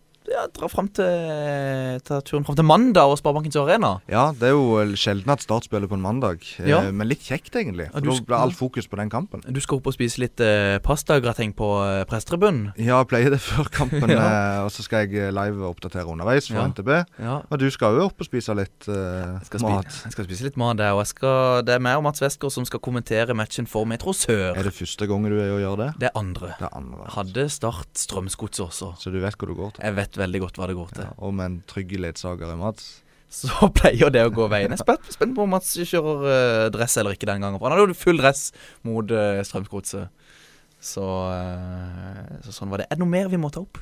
[0.54, 3.92] dra fram til Ta turen fram til mandag og Sparebankens Arena?
[4.12, 6.82] Ja, det er jo sjelden at Start spiller på en mandag, eh, Ja.
[6.92, 7.90] men litt kjekt egentlig.
[7.92, 9.42] For da blir alt fokus på den kampen.
[9.48, 12.74] Du skal opp og spise litt eh, pastagrateng på eh, prestetribunen.
[12.78, 14.20] Ja, jeg pleier det før kampen, Ja.
[14.60, 16.68] eh, og så skal jeg eh, live oppdatere underveis for Ja.
[16.68, 16.90] NTB.
[17.20, 17.42] Ja.
[17.50, 19.86] Og du skal jo opp og spise litt eh, Jeg mat.
[19.88, 22.22] spise, jeg skal spise litt mat der, og jeg skal, det er meg og Mats
[22.22, 24.56] Westgård som skal kommentere matchen for Metro Sør.
[24.58, 25.90] Er det første gangen du er å gjøre det?
[26.00, 26.54] Det er andre.
[26.60, 27.04] Det er andre.
[27.06, 27.16] altså.
[27.18, 28.94] Hadde Start Strømsgodset også.
[29.00, 29.84] Så du vet hvor du går til?
[29.88, 31.04] Jeg vet veldig godt hva det går til.
[31.08, 32.88] Ja, og med en trygg ledsager i Mats?
[33.34, 34.72] Så pleier det å gå veien.
[34.72, 37.60] Jeg er spent, spent på om Mats kjører uh, dress eller ikke den gangen.
[37.60, 38.50] For han hadde jo full dress
[38.88, 40.08] mot uh, Strømsgodset.
[40.78, 42.90] Så, uh, så sånn var det.
[42.92, 43.82] Er det noe mer vi må ta opp?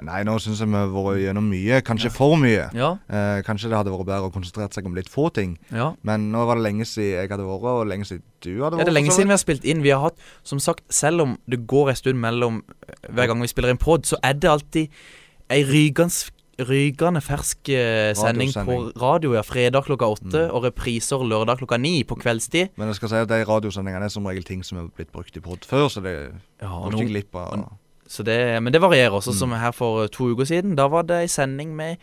[0.00, 1.78] Nei, nå syns jeg vi har vært gjennom mye.
[1.84, 2.64] Kanskje for mye.
[2.74, 2.94] Ja.
[3.12, 5.58] Eh, kanskje det hadde vært bedre å konsentrere seg om litt få ting.
[5.70, 5.92] ja.
[6.02, 8.80] Men nå var det lenge siden jeg hadde vært, og lenge siden du hadde vært.
[8.80, 9.82] Ja, det er lenge siden vi har spilt inn.
[9.84, 12.62] Vi har hatt, som sagt, selv om det går en stund mellom
[13.08, 15.04] hver gang vi spiller en pod, så er det alltid
[15.52, 16.30] ei rygans,
[16.62, 19.00] rygende fersk eh, sending på Radiosending.
[19.02, 19.34] radio.
[19.36, 20.54] Ja, fredag klokka åtte, Mm.
[20.54, 22.70] og repriser lørdag klokka ni på kveldstid.
[22.76, 25.36] Men jeg skal si at de radiosendingene er som regel ting som er blitt brukt
[25.36, 27.68] i pod før, så det Ja, går ikke glipp av
[28.08, 29.12] Så det, men det varierer.
[29.16, 29.38] også, Mm.
[29.38, 30.74] som her for to uker siden.
[30.76, 31.96] Da var det ei sending med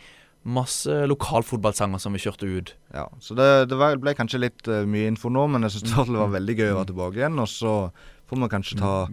[0.44, 2.74] masse lokalfotballsanger som vi kjørte ut.
[2.94, 5.94] Ja, så det, det var, ble kanskje litt eh, mye info nå, men jeg syns
[5.94, 6.16] det Mm.
[6.18, 7.38] var veldig gøy å være tilbake igjen.
[7.38, 7.92] Og så
[8.28, 9.08] får vi kanskje ta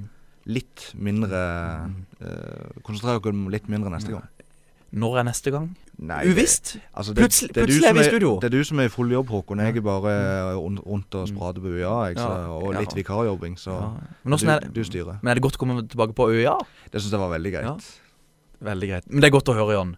[0.48, 1.41] litt mindre
[2.24, 4.26] uh, Konsentrere oss om litt mindre neste gang.
[4.98, 5.66] Når er neste gang?
[6.00, 6.76] Nei, Uvisst.
[6.95, 8.30] Altså, det, Plutselig- det er plutselig er vi i studio.
[8.39, 9.60] Det er du som er i full jobb, Håkon.
[9.66, 12.80] Jeg er bare eh, rundt og sprader på UiA, Ja, og ja.
[12.86, 13.58] litt vikarjobbing.
[13.60, 13.89] Så Ja.
[14.24, 15.18] Men, du, er du, styrer.
[15.22, 16.54] men er det godt å komme tilbake på UiA?
[16.93, 17.66] Det syns jeg var veldig greit.
[17.66, 17.76] Ja.
[18.72, 19.10] Veldig greit.
[19.10, 19.95] Men det er godt å høre, Jan.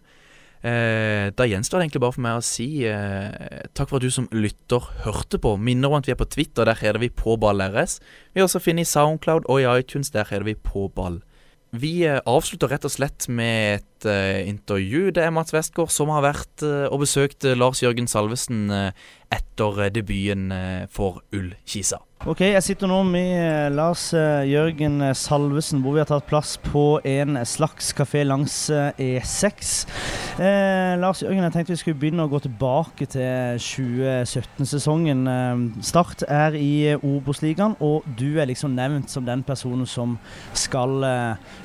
[0.60, 4.12] Eh, da gjenstår det egentlig bare for meg å si eh, takk for at du
[4.12, 5.54] som lytter hørte på.
[5.56, 7.98] Minner om at vi er på Twitter, der heter vi På ball RS.
[8.34, 11.22] Vi er også finner i Soundcloud og i iTunes, der heter vi På ball.
[11.70, 15.14] Vi eh, avslutter rett og slett med et eh, intervju.
[15.14, 18.68] Det er Mats Westgård som har vært eh, og besøkt eh, Lars Jørgen Salvesen
[19.30, 20.50] etter debuten
[20.90, 22.02] for Ullkisa.
[22.28, 26.26] Ok, jeg sitter nå med eh, Lars eh, Jørgen eh, Salvesen, hvor vi har tatt
[26.28, 29.70] plass på en slags kafé langs eh, E6.
[30.36, 35.22] Eh, Lars Jørgen, jeg tenkte vi skulle begynne å gå tilbake til 2017-sesongen.
[35.32, 40.18] Eh, Start er i Obos-ligaen, og du er liksom nevnt som den personen som
[40.52, 41.00] skal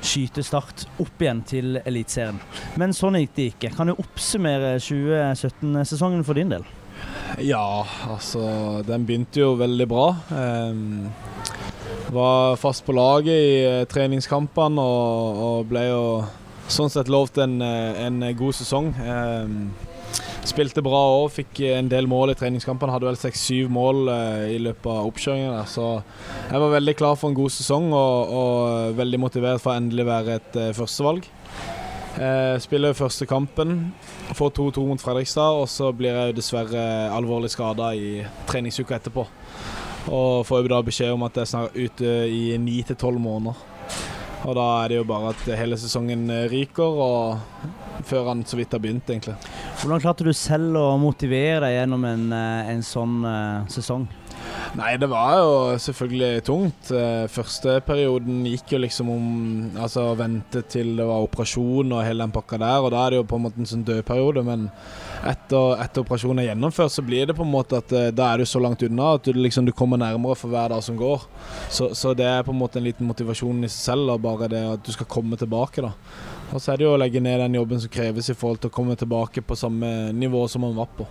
[0.00, 2.40] skyte Start opp igjen til Eliteserien.
[2.80, 3.74] Men sånn gikk det ikke.
[3.76, 6.64] Kan du oppsummere 2017-sesongen for din del?
[7.36, 10.06] Ja, altså Den begynte jo veldig bra.
[10.32, 11.10] Um,
[12.14, 16.04] var fast på laget i uh, treningskampene og, og ble jo
[16.72, 18.88] sånn sett lovt en, eh, en god sesong.
[18.98, 19.58] Um,
[20.46, 22.94] spilte bra òg, fikk en del mål i treningskampene.
[22.94, 25.52] Hadde vel seks-syv mål uh, i løpet av oppkjøringen.
[25.58, 25.86] der, Så
[26.50, 30.08] jeg var veldig klar for en god sesong og, og veldig motivert for å endelig
[30.08, 31.28] være et uh, førstevalg.
[32.16, 33.92] Eh, spiller første kampen,
[34.34, 39.26] får 2-2 mot Fredrikstad, og så blir jeg dessverre alvorlig skada i treningsuka etterpå.
[40.06, 43.64] Og får jo da beskjed om at jeg er ute i 9-12 måneder.
[44.46, 48.72] Og da er det jo bare at hele sesongen ryker, og før han så vidt
[48.72, 49.34] har begynt, egentlig.
[49.82, 54.06] Hvordan klarte du selv å motivere deg gjennom en, eh, en sånn uh, sesong?
[54.76, 56.90] Nei, det var jo selvfølgelig tungt.
[56.92, 59.28] Eh, Første perioden gikk jo liksom om
[59.80, 63.20] altså vente til det var operasjon og hele den pakka der, og da er det
[63.22, 64.44] jo på en måte en sånn dødperiode.
[64.44, 64.66] Men
[65.24, 68.44] etter, etter operasjonen er gjennomført, så blir det på en måte at eh, da er
[68.44, 71.24] du så langt unna at du liksom du kommer nærmere for hver dag som går.
[71.72, 74.52] Så, så det er på en måte en liten motivasjon i seg selv, og bare
[74.52, 75.94] det at du skal komme tilbake, da.
[76.52, 78.68] Og så er det jo å legge ned den jobben som kreves i forhold til
[78.68, 81.08] å komme tilbake på samme nivå som man var på.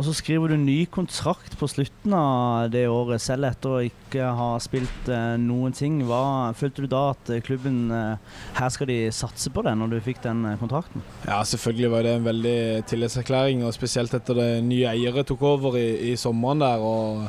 [0.00, 4.30] Og så skriver du ny kontrakt på slutten av det året, selv etter å ikke
[4.38, 5.98] ha spilt eh, noen ting.
[6.08, 6.22] Hva
[6.56, 9.98] Følte du da at eh, klubben eh, her skal de satse på det, når du
[10.06, 11.04] fikk den eh, kontrakten?
[11.26, 15.76] Ja, selvfølgelig var det en veldig tillitserklæring, og spesielt etter det nye eiere tok over
[15.76, 16.80] i, i sommeren der.
[16.80, 17.28] og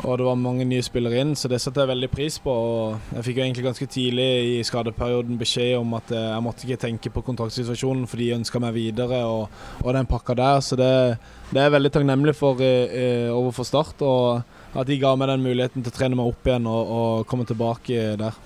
[0.00, 2.52] og det var mange nye spillere inn, så det satte jeg veldig pris på.
[2.52, 6.66] og Jeg fikk jo egentlig ganske tidlig i skadeperioden beskjed om at eh, jeg måtte
[6.66, 9.50] ikke tenke på kontraktsituasjonen, for de ønska meg videre og,
[9.84, 10.62] og den pakka der.
[10.64, 11.18] Så det,
[11.50, 14.02] det er jeg veldig takknemlig for eh, overfor Start.
[14.06, 17.28] Og at de ga meg den muligheten til å trene meg opp igjen og, og
[17.30, 18.38] komme tilbake der.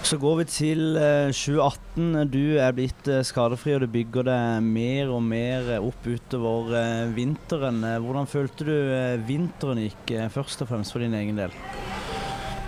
[0.00, 2.30] Så går vi til eh, 2018.
[2.32, 7.12] Du er blitt eh, skadefri, og du bygger deg mer og mer opp utover eh,
[7.14, 7.82] vinteren.
[7.84, 11.52] Eh, Hvordan følte du eh, vinteren gikk, eh, først og fremst for din egen del?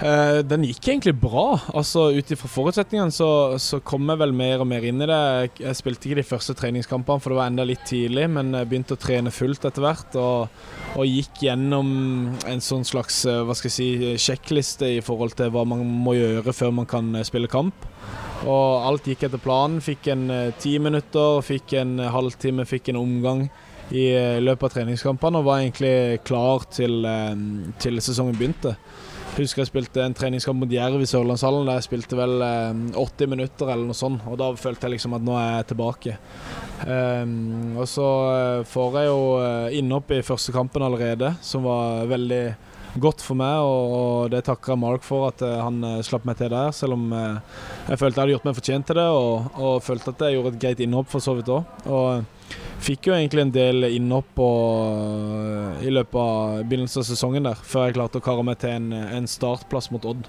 [0.03, 1.61] Eh, den gikk egentlig bra.
[1.79, 3.29] Altså Ut ifra forutsetningene så,
[3.63, 5.19] så kom jeg vel mer og mer inn i det.
[5.61, 8.97] Jeg, spilte ikke de første treningskampene, for det var enda litt tidlig, men jeg begynte
[8.99, 10.17] å trene fullt etter hvert.
[10.19, 10.65] Og,
[10.99, 11.93] og gikk gjennom
[12.51, 16.17] en sånn slags eh, hva skal jeg si, sjekkliste i forhold til hva man må
[16.19, 17.87] gjøre før man kan eh, spille kamp.
[18.43, 19.79] Og alt gikk etter planen.
[19.85, 20.27] Fikk en
[20.59, 23.47] ti minutter, fikk en halvtime, fikk en omgang
[23.95, 24.09] i
[24.43, 27.07] løpet av treningskampene og var egentlig klar til,
[27.83, 28.73] til sesongen begynte.
[29.33, 31.65] Husker jeg spilte en treningskamp mot Jerv i Sørlandshallen.
[31.69, 34.27] Der jeg spilte vel eh, 80 minutter eller noe sånt.
[34.29, 36.19] Og da følte jeg liksom at nå er jeg tilbake.
[36.83, 42.05] Um, og så eh, får jeg jo eh, innhopp i første kampen allerede, som var
[42.11, 42.45] veldig
[43.01, 43.63] godt for meg.
[43.63, 46.73] Og, det takker jeg Mark for, at eh, han eh, slapp meg til der.
[46.77, 47.41] Selv om eh,
[47.89, 50.55] jeg følte jeg hadde gjort meg fortjent til det, og, og følte at jeg gjorde
[50.55, 52.29] et greit innhopp for så vidt òg.
[52.83, 57.87] Fikk jo egentlig en del innhopp og, i løpet av begynnelsen av sesongen der, før
[57.87, 60.27] jeg klarte å kare meg til en, en startplass mot Odd.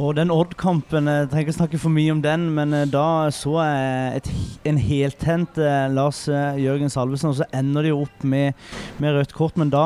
[0.00, 3.54] Og den Odd-kampen, jeg trenger ikke snakke for mye om den, men eh, da så
[3.60, 4.30] jeg et,
[4.70, 8.58] en heltent eh, Lars eh, Jørgen Salvesen, og så ender de opp med,
[9.02, 9.58] med rødt kort.
[9.60, 9.84] Men da,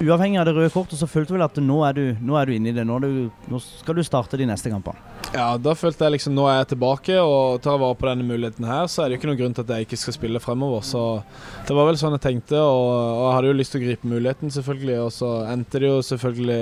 [0.00, 2.48] uavhengig av det røde kortet, så følte du vel at nå er du, nå er
[2.48, 2.86] du inne i det.
[2.88, 5.12] Nå, du, nå skal du starte de neste kampene.
[5.32, 8.66] Ja, da følte jeg liksom nå er jeg tilbake og tar vare på denne muligheten
[8.68, 10.82] her, så er det jo ikke noen grunn til at jeg ikke skal spille fremover.
[10.84, 11.04] Så
[11.68, 14.10] det var vel sånn jeg tenkte, og, og jeg hadde jo lyst til å gripe
[14.12, 14.98] muligheten, selvfølgelig.
[15.06, 16.60] Og så endte det jo selvfølgelig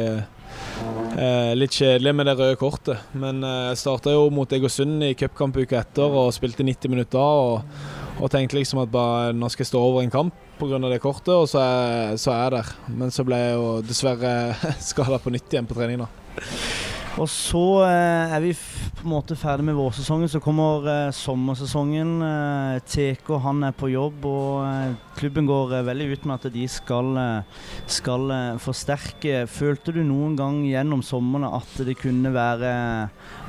[1.21, 3.09] eh, litt kjedelig med det røde kortet.
[3.13, 7.21] Men eh, jeg starta jo mot Egersund i cupkamp uka etter og spilte 90 minutter.
[7.21, 10.79] Og, og tenkte liksom at bare nå skal jeg stå over en kamp pga.
[10.89, 12.73] det kortet, og så er, så er jeg der.
[13.01, 14.35] Men så ble jeg jo dessverre
[14.91, 16.90] skada på nytt igjen på trening, da.
[17.19, 20.31] Og så eh, er vi på en måte ferdig med vårsesongen.
[20.31, 22.13] Så kommer eh, sommersesongen.
[22.23, 26.55] Eh, TK han er på jobb, og eh, klubben går eh, veldig ut med at
[26.55, 28.31] de skal, eh, skal
[28.63, 29.43] forsterke.
[29.51, 32.73] Følte du noen gang gjennom sommeren at det kunne være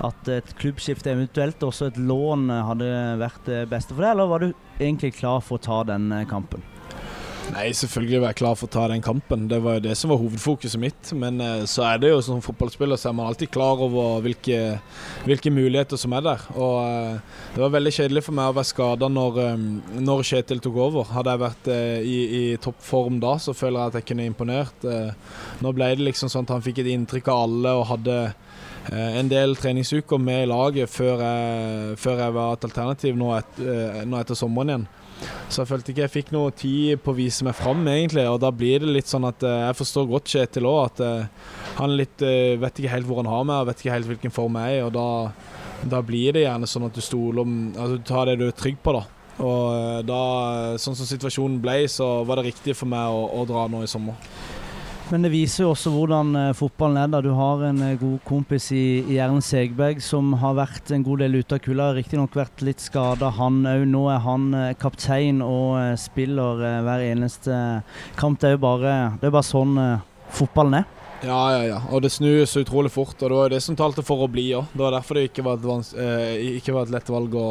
[0.09, 2.91] at et klubbskifte, eventuelt også et lån, hadde
[3.21, 4.51] vært det beste for deg, eller var du
[4.81, 6.65] egentlig klar for å ta den kampen?
[7.51, 9.49] Nei, selvfølgelig var jeg klar for å ta den kampen.
[9.51, 11.09] Det var jo det som var hovedfokuset mitt.
[11.19, 14.59] Men eh, så er det jo som fotballspiller så er man alltid klar over hvilke,
[15.27, 16.45] hvilke muligheter som er der.
[16.55, 19.65] Og eh, det var veldig kjedelig for meg å være skada når, eh,
[19.99, 21.11] når Kjetil tok over.
[21.11, 24.87] Hadde jeg vært i, i toppform da, så føler jeg at jeg kunne imponert.
[25.61, 28.17] Nå ble det liksom sånn at han fikk et inntrykk av alle og hadde
[28.91, 33.61] en del treningsuker med i laget før jeg, før jeg var et alternativ nå, et,
[34.07, 34.89] nå etter sommeren igjen.
[35.51, 38.23] Så jeg følte ikke jeg fikk noe tid på å vise meg fram, egentlig.
[38.31, 41.55] Og da blir det litt sånn at eh, jeg forstår godt Kjetil òg, at eh,
[41.79, 44.35] han litt eh, vet ikke helt hvor han har meg, og vet ikke helt hvilken
[44.35, 44.85] form jeg er i.
[44.87, 45.07] Og da,
[45.95, 48.55] da blir det gjerne sånn at du stoler om Altså du tar det du er
[48.55, 49.03] trygg på, da.
[49.41, 50.23] Og da,
[50.81, 53.89] sånn som situasjonen ble, så var det riktig for meg å, å dra nå i
[53.89, 54.19] sommer.
[55.09, 57.09] Men det viser jo også hvordan eh, fotballen er.
[57.11, 57.19] da.
[57.23, 61.23] Du har en eh, god kompis i, i Erlend Segberg som har vært en god
[61.25, 61.89] del ute av kulda.
[61.97, 63.83] Riktignok vært litt skada, han òg.
[63.91, 67.57] Nå er han eh, kaptein og spiller hver eneste
[68.19, 68.39] kamp.
[68.39, 69.77] Det er jo bare, er bare sånn
[70.31, 70.89] fotballen er.
[71.21, 71.79] Ja, ja, ja.
[71.93, 73.13] Og det snur så utrolig fort.
[73.19, 74.71] Og det var jo det som talte for å bli òg.
[74.73, 77.49] Det var derfor det ikke var et, eh, ikke var et lett valg å,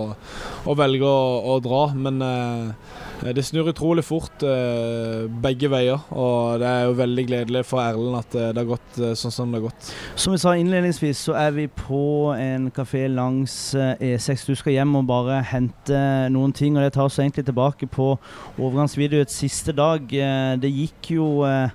[0.66, 1.20] å velge å,
[1.55, 1.84] å dra.
[1.94, 2.72] Men eh,
[3.21, 6.01] det snur utrolig fort eh, begge veier.
[6.16, 9.35] Og det er jo veldig gledelig for Erlend at eh, det har gått eh, sånn
[9.35, 9.91] som det har gått.
[10.16, 12.01] Som vi sa innledningsvis, så er vi på
[12.33, 14.47] en kafé langs eh, E6.
[14.49, 16.01] Du skal hjem og bare hente
[16.33, 18.14] noen ting, og det tar oss egentlig tilbake på
[18.57, 20.09] overgangsvideoet siste dag.
[20.09, 21.71] Eh, Det gikk jo, eh,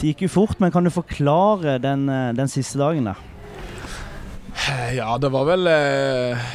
[0.00, 3.35] det gikk jo fort, men kan du forklare den, eh, den siste dagen der?
[4.96, 6.46] Ja, det var vel eh,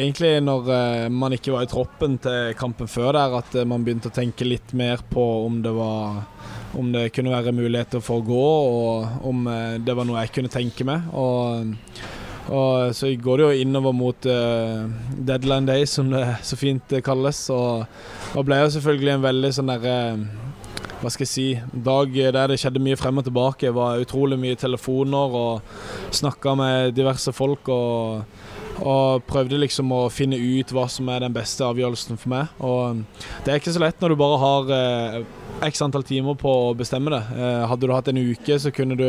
[0.00, 3.84] egentlig når eh, man ikke var i troppen til kampen før der, at eh, man
[3.86, 6.22] begynte å tenke litt mer på om det var
[6.78, 10.34] om det kunne være muligheter for å gå, og om eh, det var noe jeg
[10.36, 11.08] kunne tenke meg.
[11.18, 11.70] Og,
[12.50, 14.84] og så går det jo innover mot eh,
[15.18, 17.42] deadline day, som det så fint eh, kalles.
[17.54, 17.84] Og,
[18.34, 19.98] og ble jo selvfølgelig en veldig sånn derre
[21.00, 23.72] hva skal jeg si, dag der det skjedde mye frem og tilbake.
[23.72, 25.60] var utrolig mye telefoner og
[26.12, 27.68] snakka med diverse folk.
[27.68, 28.24] og
[28.80, 32.54] og prøvde liksom å finne ut hva som er den beste avgjørelsen for meg.
[32.64, 33.02] Og
[33.44, 35.18] det er ikke så lett når du bare har eh,
[35.68, 37.20] x antall timer på å bestemme det.
[37.36, 39.06] Eh, hadde du hatt en uke, så kunne du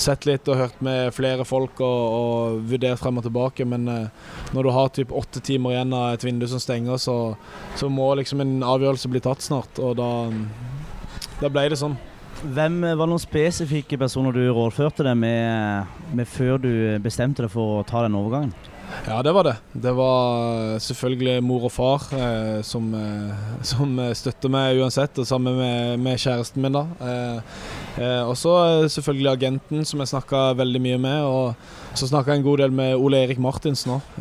[0.00, 4.30] sett litt og hørt med flere folk og, og vurdert frem og tilbake, men eh,
[4.56, 7.18] når du har typ åtte timer igjen av et vindu som stenger, så,
[7.78, 10.10] så må liksom en avgjørelse bli tatt snart, og da,
[11.40, 11.96] da ble det sånn.
[12.44, 16.70] Hvem var noen spesifikke personer du rådførte deg med, med før du
[17.04, 18.52] bestemte deg for å ta den overgangen?
[19.06, 19.54] Ja, det var det.
[19.72, 25.56] Det var selvfølgelig mor og far eh, som, eh, som støtter meg uansett, og sammen
[25.58, 26.76] med, med kjæresten min.
[26.76, 26.84] da.
[27.00, 27.56] Eh,
[28.02, 31.24] eh, og så eh, selvfølgelig agenten, som jeg snakka veldig mye med.
[31.24, 34.14] Og så snakka jeg en god del med Ole Erik Martinsen òg.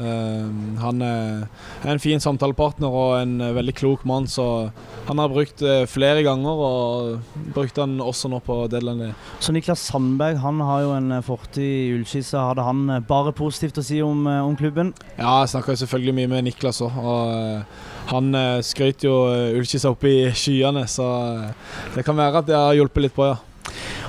[0.80, 4.69] han er en fin samtalepartner og en veldig klok mann, så
[5.07, 9.11] han har brukt eh, flere ganger, og brukte han også nå på deadline.
[9.43, 12.47] Så Niklas Sandberg han har jo en eh, fortid i Ullskisa.
[12.49, 14.93] Hadde han eh, bare positivt å si om, eh, om klubben?
[15.17, 17.01] Ja, jeg snakka selvfølgelig mye med Niklas òg.
[17.03, 17.82] Og eh,
[18.13, 22.76] han skrøt jo uh, opp i skyene, så eh, det kan være at det har
[22.76, 23.38] hjulpet litt på, ja.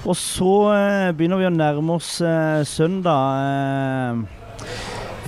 [0.04, 3.38] Og så eh, begynner vi å nærme oss eh, søndag.
[3.40, 4.66] Eh,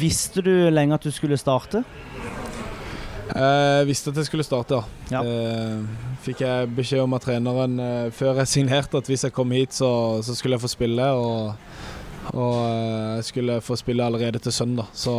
[0.03, 1.81] visste du lenge at du skulle starte?
[3.37, 5.23] Jeg visste at jeg skulle starte, Ja.
[5.25, 5.81] ja.
[6.27, 7.77] Fikk jeg beskjed om av treneren
[8.15, 9.89] før jeg signerte at hvis jeg kom hit, så,
[10.27, 11.05] så skulle jeg få spille.
[11.15, 11.53] Og,
[12.35, 12.57] og
[13.19, 14.89] jeg skulle få spille allerede til søndag.
[14.97, 15.13] Så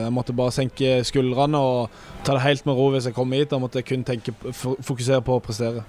[0.00, 3.50] jeg måtte bare senke skuldrene og ta det helt med ro hvis jeg kom hit.
[3.52, 5.84] Da måtte jeg kun tenke, fokusere på å prestere.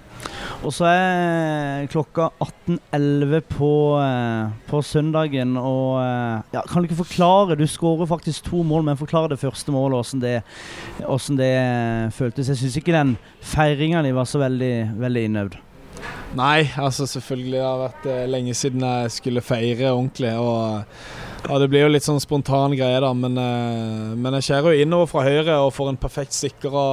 [0.66, 3.70] Og så er klokka 18.11 på,
[4.02, 8.82] eh, på søndagen, og eh, ja, Kan du ikke forklare Du skårer faktisk to mål,
[8.88, 10.42] men forklare det første målet, hvordan det,
[11.04, 12.50] hvordan det eh, føltes.
[12.50, 15.56] Jeg syns ikke den feiringa di var så veldig, veldig innøvd.
[16.38, 20.34] Nei, altså selvfølgelig det har vært lenge siden jeg skulle feire ordentlig.
[20.42, 20.84] Og,
[21.46, 23.14] ja, det blir jo litt sånn spontan greie, da.
[23.16, 23.38] Men,
[24.18, 26.84] men jeg skjærer jo innover fra høyre og får en perfekt sikra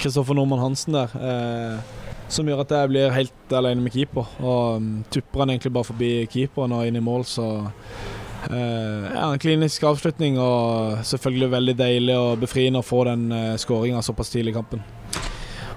[0.00, 1.12] Kristoffer Normann Hansen der.
[1.20, 4.28] Eh, som gjør at jeg blir helt alene med keeper.
[4.42, 9.30] Og um, tupper han egentlig bare forbi keeperen og inn i mål, så uh, ja,
[9.30, 14.32] En klinisk avslutning og selvfølgelig veldig deilig og befriende å få den uh, skåringa såpass
[14.34, 14.84] tidlig i kampen.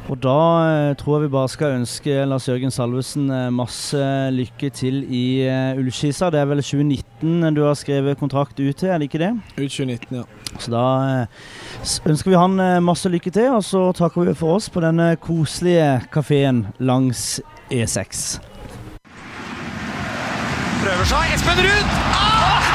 [0.10, 4.02] Og da eh, tror jeg vi bare skal ønske Lars Jørgen Salvesen eh, masse
[4.34, 6.32] lykke til i eh, Ullskisa.
[6.34, 9.32] Det er vel 2019 du har skrevet kontrakt ut til, er det ikke det?
[9.60, 10.26] Ut 2019, ja.
[10.58, 10.86] Så da
[12.10, 16.00] ønsker vi han masse lykke til, og så takker vi for oss på denne koselige
[16.14, 17.38] kafeen langs
[17.70, 18.40] E E6.
[20.82, 21.38] Prøver seg.
[21.38, 22.69] Espen Ruud!